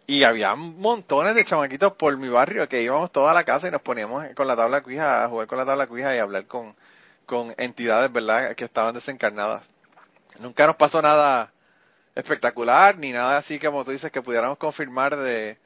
[0.07, 3.83] Y había montones de chamaquitos por mi barrio que íbamos toda la casa y nos
[3.83, 6.75] poníamos con la tabla cuija a jugar con la tabla cuija y a hablar con,
[7.31, 9.63] con entidades, ¿verdad?, que estaban desencarnadas.
[10.41, 11.53] Nunca nos pasó nada
[12.17, 15.57] espectacular, ni nada así como tú dices que pudiéramos confirmar de,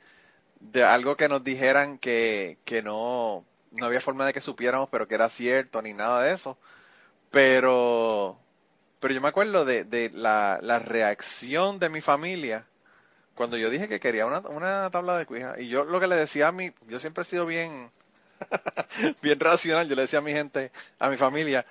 [0.60, 5.08] de algo que nos dijeran que, que no, no había forma de que supiéramos, pero
[5.08, 6.58] que era cierto, ni nada de eso.
[7.30, 8.38] Pero,
[9.00, 12.66] pero yo me acuerdo de, de la, la reacción de mi familia
[13.34, 15.58] cuando yo dije que quería una, una tabla de cuija.
[15.58, 17.90] Y yo lo que le decía a mi, yo siempre he sido bien,
[19.22, 21.64] bien racional, yo le decía a mi gente, a mi familia,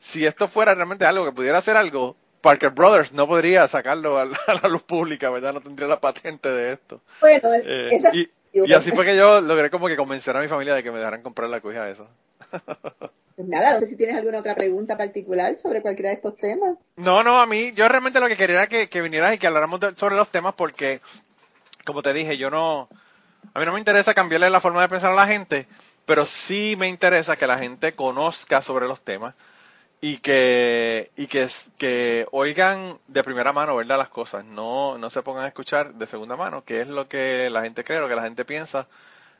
[0.00, 4.24] si esto fuera realmente algo que pudiera hacer algo, Parker Brothers no podría sacarlo a
[4.24, 5.52] la, luz pública, ¿verdad?
[5.52, 7.00] No tendría la patente de esto.
[7.20, 10.74] Bueno, eh, y, y, así fue que yo logré como que convencer a mi familia
[10.74, 12.04] de que me dejaran comprar la cuija esa.
[13.40, 16.76] Pues nada, no sé si tienes alguna otra pregunta particular sobre cualquiera de estos temas.
[16.96, 19.46] No, no, a mí, yo realmente lo que quería era que, que vinieras y que
[19.46, 21.00] habláramos sobre los temas porque,
[21.86, 22.90] como te dije, yo no,
[23.54, 25.66] a mí no me interesa cambiarle la forma de pensar a la gente,
[26.06, 29.34] pero sí me interesa que la gente conozca sobre los temas
[30.00, 31.48] y que y que,
[31.78, 34.44] que oigan de primera mano verdad las cosas.
[34.44, 37.84] No no se pongan a escuchar de segunda mano que es lo que la gente
[37.84, 38.88] cree lo que la gente piensa.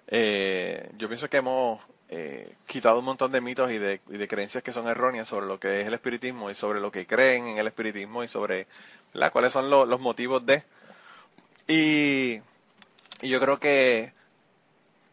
[0.08, 4.26] Eh, yo pienso que hemos eh, quitado un montón de mitos y de, y de,
[4.28, 7.46] creencias que son erróneas sobre lo que es el espiritismo y sobre lo que creen
[7.46, 8.66] en el espiritismo y sobre
[9.14, 9.30] ¿verdad?
[9.32, 10.64] cuáles son los motivos de.
[11.68, 12.40] Y
[13.22, 14.12] yo creo que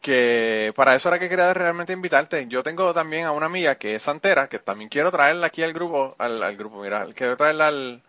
[0.07, 2.47] que para eso era que quería realmente invitarte.
[2.47, 5.73] Yo tengo también a una amiga que es santera, que también quiero traerla aquí al
[5.73, 8.01] grupo, al, grupo, mira, quiero traerla al,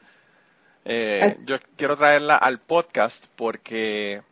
[0.85, 4.23] eh, yo quiero traerla al podcast porque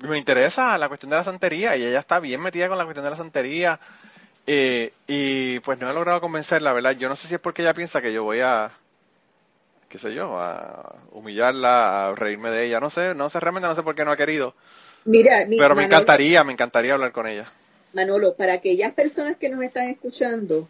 [0.00, 3.04] me interesa la cuestión de la santería y ella está bien metida con la cuestión
[3.04, 3.80] de la santería
[4.46, 6.92] eh, y pues no he logrado convencerla, ¿verdad?
[6.98, 8.72] Yo no sé si es porque ella piensa que yo voy a,
[9.88, 13.74] qué sé yo, a humillarla, a reírme de ella, no sé, no sé, realmente no
[13.74, 14.54] sé por qué no ha querido.
[15.04, 17.50] Mira, pero me encantaría, me encantaría hablar con ella.
[17.92, 20.68] Manolo, para aquellas personas que nos están escuchando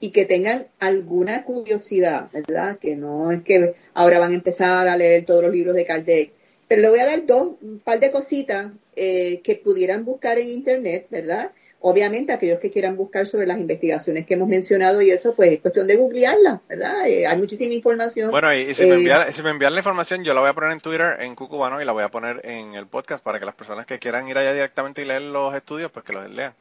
[0.00, 2.78] y que tengan alguna curiosidad, ¿verdad?
[2.78, 6.32] Que no es que ahora van a empezar a leer todos los libros de Kardec,
[6.66, 10.48] pero le voy a dar dos, un par de cositas eh, que pudieran buscar en
[10.48, 11.52] internet, ¿verdad?
[11.86, 15.60] Obviamente aquellos que quieran buscar sobre las investigaciones que hemos mencionado y eso, pues es
[15.60, 17.06] cuestión de googlearla, ¿verdad?
[17.06, 18.30] Eh, hay muchísima información.
[18.30, 21.18] Bueno, y, si, me eh, envían, la información, yo la voy a poner en Twitter,
[21.20, 23.98] en Cucubano, y la voy a poner en el podcast para que las personas que
[23.98, 26.54] quieran ir allá directamente y leer los estudios, pues que los lean.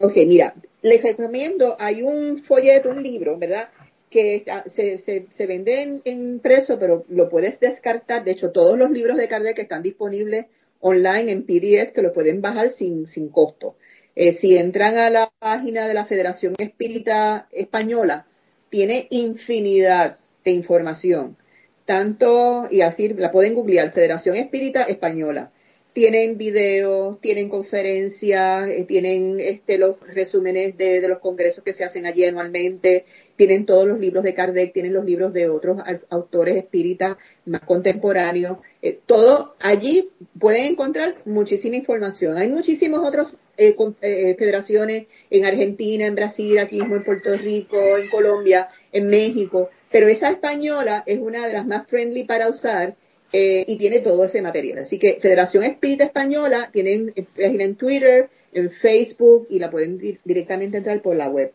[0.00, 0.52] Ok, mira,
[0.82, 3.70] les recomiendo, hay un folleto, un libro, ¿verdad?
[4.10, 8.24] que se, se, se vende en, impreso, pero lo puedes descartar.
[8.24, 10.46] De hecho, todos los libros de Kardec están disponibles
[10.80, 13.76] online en PDF, que lo pueden bajar sin, sin costo.
[14.20, 18.26] Eh, si entran a la página de la Federación Espírita Española,
[18.68, 21.36] tiene infinidad de información.
[21.84, 25.52] Tanto, y así la pueden googlear, Federación Espírita Española.
[25.98, 32.06] Tienen videos, tienen conferencias, eh, tienen este, los resúmenes de, los congresos que se hacen
[32.06, 37.16] allí anualmente, tienen todos los libros de Kardec, tienen los libros de otros autores espíritas
[37.46, 38.58] más contemporáneos.
[38.80, 42.36] Eh, todo allí pueden encontrar muchísima información.
[42.36, 47.76] Hay muchísimos otros eh, eh, federaciones en Argentina, en Brasil, aquí mismo en Puerto Rico,
[47.98, 52.94] en Colombia, en México, pero esa española es una de las más friendly para usar
[53.32, 54.78] eh, y tiene todo ese material.
[54.78, 60.78] Así que Federación Espírita Española tienen página en Twitter, en Facebook y la pueden directamente
[60.78, 61.52] entrar por la web.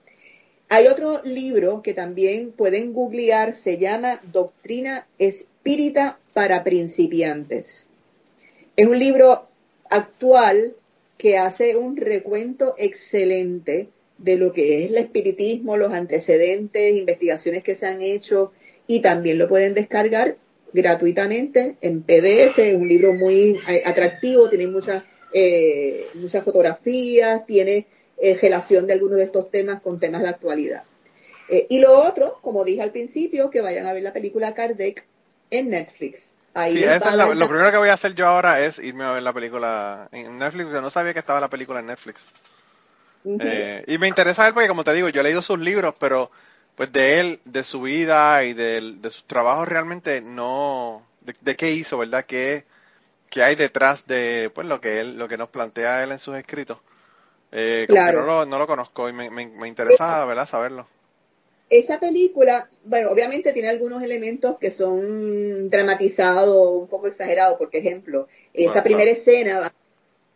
[0.70, 7.88] Hay otro libro que también pueden googlear, se llama Doctrina Espírita para Principiantes.
[8.76, 9.48] Es un libro
[9.90, 10.76] actual
[11.18, 17.76] que hace un recuento excelente de lo que es el espiritismo, los antecedentes, investigaciones que
[17.76, 18.52] se han hecho
[18.88, 20.38] y también lo pueden descargar
[20.74, 25.04] gratuitamente en PDF, es un libro muy eh, atractivo, tiene muchas
[25.34, 30.84] eh, muchas fotografías, tiene eh, relación de algunos de estos temas con temas de actualidad.
[31.70, 35.06] y lo otro, como dije al principio, que vayan a ver la película Kardec
[35.50, 36.34] en Netflix
[36.68, 36.86] sí,
[37.36, 40.38] lo primero que voy a hacer yo ahora es irme a ver la película en
[40.38, 42.30] Netflix, porque no sabía que estaba la película en Netflix.
[43.26, 46.30] Eh, y me interesa ver porque, como te digo, yo he leído sus libros, pero
[46.76, 51.06] pues de él, de su vida y de, de sus trabajos realmente no...
[51.22, 52.26] De, qué hizo, ¿verdad?
[52.26, 52.66] ¿Qué,
[53.30, 56.36] ¿Qué, hay detrás de pues lo que él lo que nos plantea él en sus
[56.36, 56.80] escritos?
[57.54, 58.22] Eh, claro.
[58.22, 60.48] no, lo, no lo conozco y me, me, me interesa, ¿verdad?
[60.48, 60.86] Saberlo
[61.78, 68.28] esa película, bueno, obviamente tiene algunos elementos que son dramatizados, un poco exagerados, por ejemplo,
[68.54, 69.74] esa primera escena,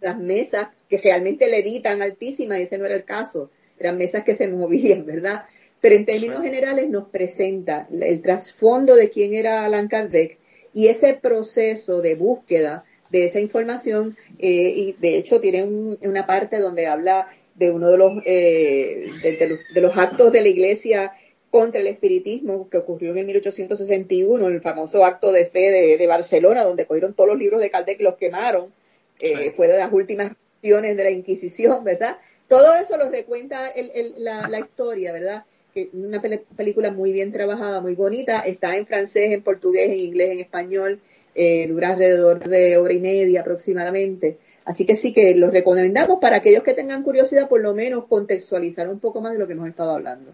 [0.01, 4.23] las mesas que realmente le editan altísimas, y ese no era el caso, eran mesas
[4.23, 5.45] que se movían, ¿verdad?
[5.82, 10.38] Pero en términos generales nos presenta el trasfondo de quién era Alan Kardec
[10.73, 16.59] y ese proceso de búsqueda de esa información, eh, y de hecho tiene una parte
[16.59, 21.13] donde habla de uno de los, eh, de, los, de los actos de la iglesia
[21.49, 26.86] contra el espiritismo que ocurrió en 1861, el famoso acto de fe de, Barcelona, donde
[26.86, 28.71] cogieron todos los libros de Kardec y los quemaron.
[29.19, 32.17] Eh, fue de las últimas acciones de la Inquisición, ¿verdad?
[32.47, 33.73] Todo eso lo recuenta
[34.17, 35.45] la, historia, ¿verdad?
[35.78, 36.19] Que una
[36.55, 40.99] película muy bien trabajada, muy bonita, está en francés, en portugués, en inglés, en español,
[41.36, 44.39] eh, dura alrededor de hora y media aproximadamente.
[44.65, 48.89] Así que sí que los recomendamos para aquellos que tengan curiosidad, por lo menos contextualizar
[48.89, 50.34] un poco más de lo que hemos estado hablando.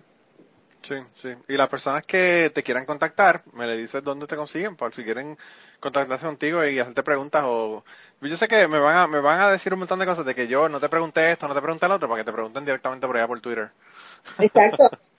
[0.82, 1.34] Sí, sí.
[1.50, 5.04] Y las personas que te quieran contactar, me le dices dónde te consiguen, por si
[5.04, 5.38] quieren
[5.82, 7.84] contactarse contigo y hacerte preguntas o...
[8.22, 10.36] Yo sé que me van a, me van a decir un montón de cosas de
[10.36, 12.64] que yo no te pregunté esto, no te pregunté lo otro, para que te pregunten
[12.64, 13.72] directamente por allá por Twitter.
[14.40, 14.90] Exacto.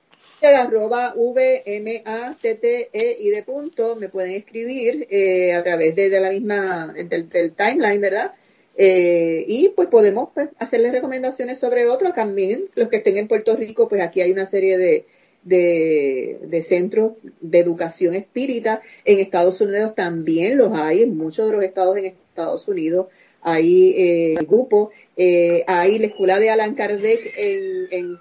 [0.49, 7.53] arroba V-M-A-T-T-E y de punto, me pueden escribir eh, a través de, la misma, del,
[7.53, 8.33] timeline, ¿verdad?
[8.77, 13.57] Eh, y pues podemos pues, hacerles recomendaciones sobre otros también, los que estén en Puerto
[13.57, 15.07] Rico, pues aquí hay una serie de,
[15.45, 18.81] de, centros de educación espírita.
[19.05, 23.07] En Estados Unidos también los hay, en muchos de los estados en Estados Unidos
[23.45, 24.89] hay eh, grupos.
[25.17, 28.19] Eh, hay la escuela de Alan Kardec en, en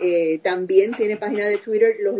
[0.00, 2.18] eh, también tiene página de Twitter, los,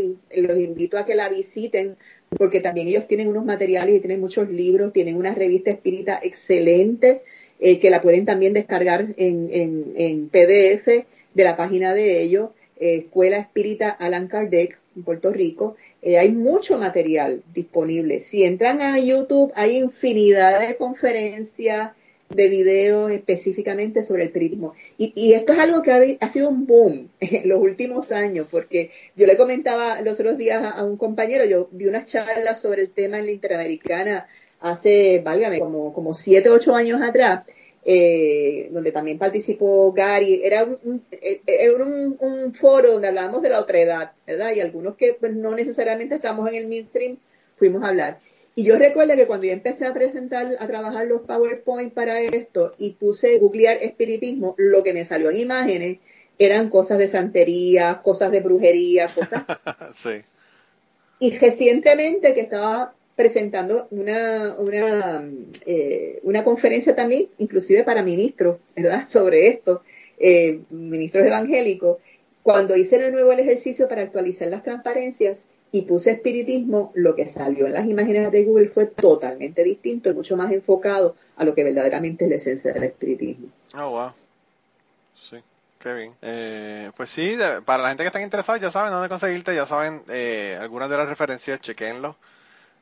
[0.61, 1.97] invito a que la visiten
[2.29, 7.23] porque también ellos tienen unos materiales y tienen muchos libros, tienen una revista espírita excelente
[7.59, 10.87] eh, que la pueden también descargar en, en, en PDF
[11.35, 12.51] de la página de ellos.
[12.79, 18.21] Escuela Espírita Alan Kardec en Puerto Rico, eh, hay mucho material disponible.
[18.21, 21.91] Si entran a YouTube, hay infinidad de conferencias,
[22.31, 24.75] de videos específicamente sobre el espiritismo.
[24.97, 29.27] Y, esto es algo que ha, sido un boom en los últimos años, porque yo
[29.27, 33.19] le comentaba los otros días a, un compañero, yo di una charla sobre el tema
[33.19, 34.29] en la Interamericana
[34.61, 37.43] hace, válgame, como, como siete, ocho años atrás,
[37.85, 41.41] eh, donde también participó Gary, era un, eh,
[42.21, 44.55] un, foro donde hablábamos de la otra edad, ¿verdad?
[44.55, 47.17] Y algunos que pues, no necesariamente estamos en el mainstream,
[47.57, 48.19] fuimos a hablar.
[48.61, 52.75] Y yo recuerdo que cuando yo empecé a presentar, a trabajar los PowerPoint para esto
[52.77, 55.99] y puse googlear espiritismo, lo que me salió en imágenes
[56.39, 59.45] eran cosas de santería, cosas de brujería, cosas.
[59.95, 60.11] sí.
[61.21, 65.25] Y recientemente que estaba presentando una, una,
[65.65, 69.81] eh, una conferencia también, inclusive para ministros, ¿verdad?, sobre esto,
[70.19, 71.97] eh, ministros evangélicos,
[72.43, 77.27] cuando hice de nuevo el ejercicio para actualizar las transparencias y puse espiritismo, lo que
[77.27, 81.55] salió en las imágenes de Google fue totalmente distinto y mucho más enfocado a lo
[81.55, 83.49] que verdaderamente es la esencia del espiritismo.
[83.77, 84.13] Oh, wow.
[85.17, 85.37] Sí,
[85.79, 86.13] qué bien.
[86.23, 90.03] Eh, pues sí, para la gente que está interesada, ya saben dónde conseguirte, ya saben
[90.61, 92.17] algunas de las referencias, chequenlo.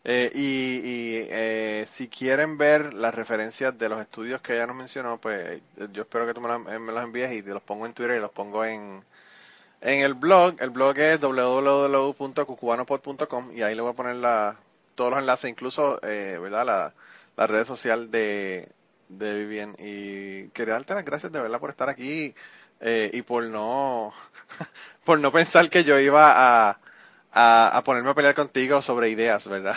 [0.05, 5.18] Eh, y, eh, si quieren ver las referencias de los estudios que ella nos mencionó,
[5.18, 5.61] pues
[5.93, 8.20] yo espero que tú me, eh, los envíes y te los pongo en Twitter y
[8.20, 9.03] los pongo en,
[9.81, 10.57] en el blog.
[10.61, 14.57] El blog es www.cucubanopod.com y ahí le voy a poner la,
[14.95, 16.93] todos los enlaces, incluso ¿verdad?
[17.37, 18.68] La, red social de,
[19.09, 19.76] de Vivien.
[19.79, 22.35] Y quería darte las gracias de verdad por estar aquí
[22.81, 24.12] y por no,
[25.05, 26.79] por no pensar que yo iba
[27.33, 29.76] a ponerme a pelear contigo sobre ideas, ¿verdad?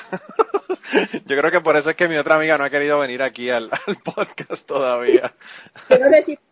[1.25, 3.49] Yo creo que por eso es que mi otra amiga no ha querido venir aquí
[3.49, 3.69] al,
[4.03, 5.33] podcast todavía.
[5.89, 5.97] Yo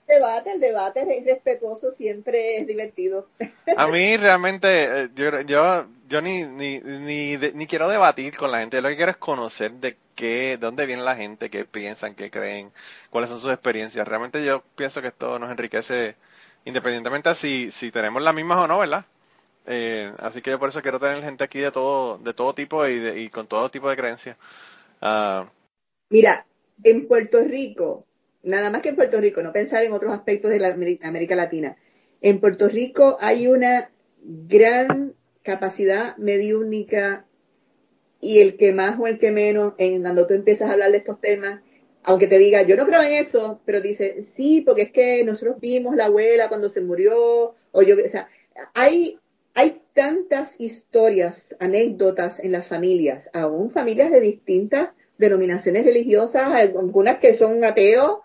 [0.10, 3.30] debate, el debate es respetuoso, siempre es divertido.
[3.78, 8.60] A mí realmente, eh, yo, yo, yo ni, ni, ni, ni quiero debatir con la
[8.60, 12.16] gente, lo que quiero es conocer de qué, de dónde viene la gente, qué piensan,
[12.16, 12.74] qué creen,
[13.10, 14.06] cuáles son sus experiencias.
[14.06, 16.16] Realmente yo pienso que esto nos enriquece
[16.66, 19.06] independientemente si, si tenemos las mismas o no, ¿verdad?
[19.66, 23.30] Eh, así que por eso quiero tener gente aquí de todo, de todo tipo y,
[23.30, 24.36] con todo tipo de creencias.
[25.00, 25.48] Ah,
[26.10, 26.46] Mira,
[26.84, 28.06] en Puerto Rico,
[28.44, 31.78] nada más que en Puerto Rico, no pensar en otros aspectos de la América Latina.
[32.22, 37.26] En Puerto Rico hay una gran capacidad mediúnica
[38.22, 40.98] y el que más o el que menos, en cuando tú empiezas a hablar de
[40.98, 41.62] estos temas,
[42.04, 45.58] aunque te diga, yo no creo en eso, pero dice, sí, porque es que nosotros
[45.60, 48.30] vimos la abuela cuando se murió, o yo, o sea,
[48.74, 49.20] hay
[49.60, 57.34] hay tantas historias, anécdotas en las familias, aún familias de distintas denominaciones religiosas, algunas que
[57.34, 58.20] son ateos,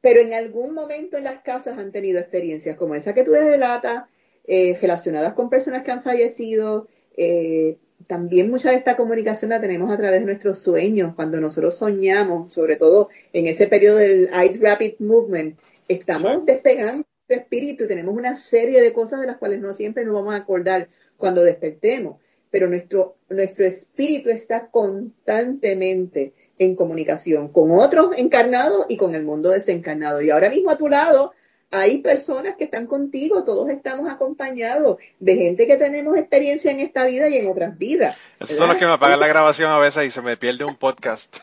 [0.00, 4.04] pero en algún momento en las casas han tenido experiencias como esa que tú relatas,
[4.46, 6.88] eh, relacionadas con personas que han fallecido.
[7.16, 7.76] Eh,
[8.06, 12.52] también mucha de esta comunicación la tenemos a través de nuestros sueños, cuando nosotros soñamos,
[12.52, 18.80] sobre todo en ese periodo del Eye Rapid Movement, estamos despegando espíritu, tenemos una serie
[18.80, 22.20] de cosas de las cuales no siempre nos vamos a acordar cuando despertemos,
[22.50, 29.48] pero nuestro, nuestro espíritu está constantemente en comunicación con otros encarnados y con el mundo
[29.48, 30.20] desencarnado.
[30.20, 31.32] Y ahora mismo a tu lado
[31.70, 37.06] hay personas que están contigo, todos estamos acompañados de gente que tenemos experiencia en esta
[37.06, 38.16] vida y en otras vidas.
[38.38, 40.76] Esos son los que me apagan la grabación a veces y se me pierde un
[40.76, 41.38] podcast.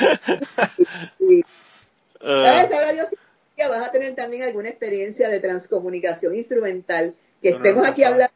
[1.18, 1.44] sí.
[2.20, 2.72] ¿Sabes?
[2.72, 3.08] Ahora Dios
[3.68, 8.32] vas a tener también alguna experiencia de transcomunicación instrumental, que estemos aquí hablando,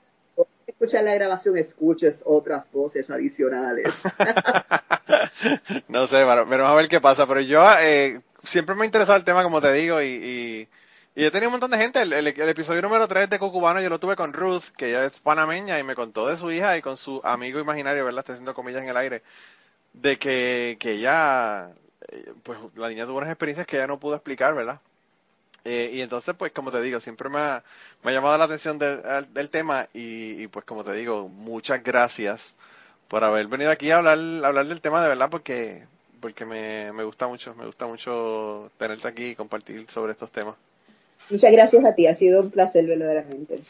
[0.81, 4.01] escuchar la grabación, escuches otras voces adicionales.
[5.89, 9.19] no sé, pero vamos a ver qué pasa, pero yo eh, siempre me ha interesado
[9.19, 10.69] el tema, como te digo, y, y,
[11.23, 12.01] he tenido un montón de gente.
[12.01, 15.79] El, episodio número 3 de Cucubano yo lo tuve con Ruth, que ella es panameña,
[15.79, 18.21] y me contó de su hija y con su amigo imaginario, ¿verdad?
[18.21, 19.23] Está haciendo comillas en el aire,
[19.93, 21.73] de que, que ella,
[22.09, 24.81] eh, pues la niña tuvo unas experiencias que ella no pudo explicar, ¿verdad?
[25.65, 27.63] Eh, y entonces, pues como te digo, siempre me ha,
[28.03, 32.55] me ha llamado la atención del, tema y, pues como te digo, muchas gracias
[33.09, 35.85] por haber venido aquí a hablar, hablar del tema de verdad porque
[36.21, 40.55] porque me, me gusta mucho, me gusta mucho tenerte aquí y compartir sobre estos temas.
[41.31, 43.61] Muchas gracias a ti, ha sido un placer verdaderamente.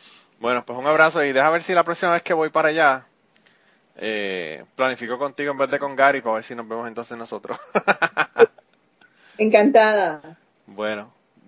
[0.41, 3.07] Bueno, pues un abrazo y deja ver si la próxima vez que voy para allá
[3.97, 7.59] eh, planifico contigo en vez de con Gary para ver si nos vemos entonces nosotros.
[9.39, 10.39] Encantada.
[10.67, 11.13] Bueno,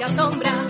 [0.00, 0.69] Quien me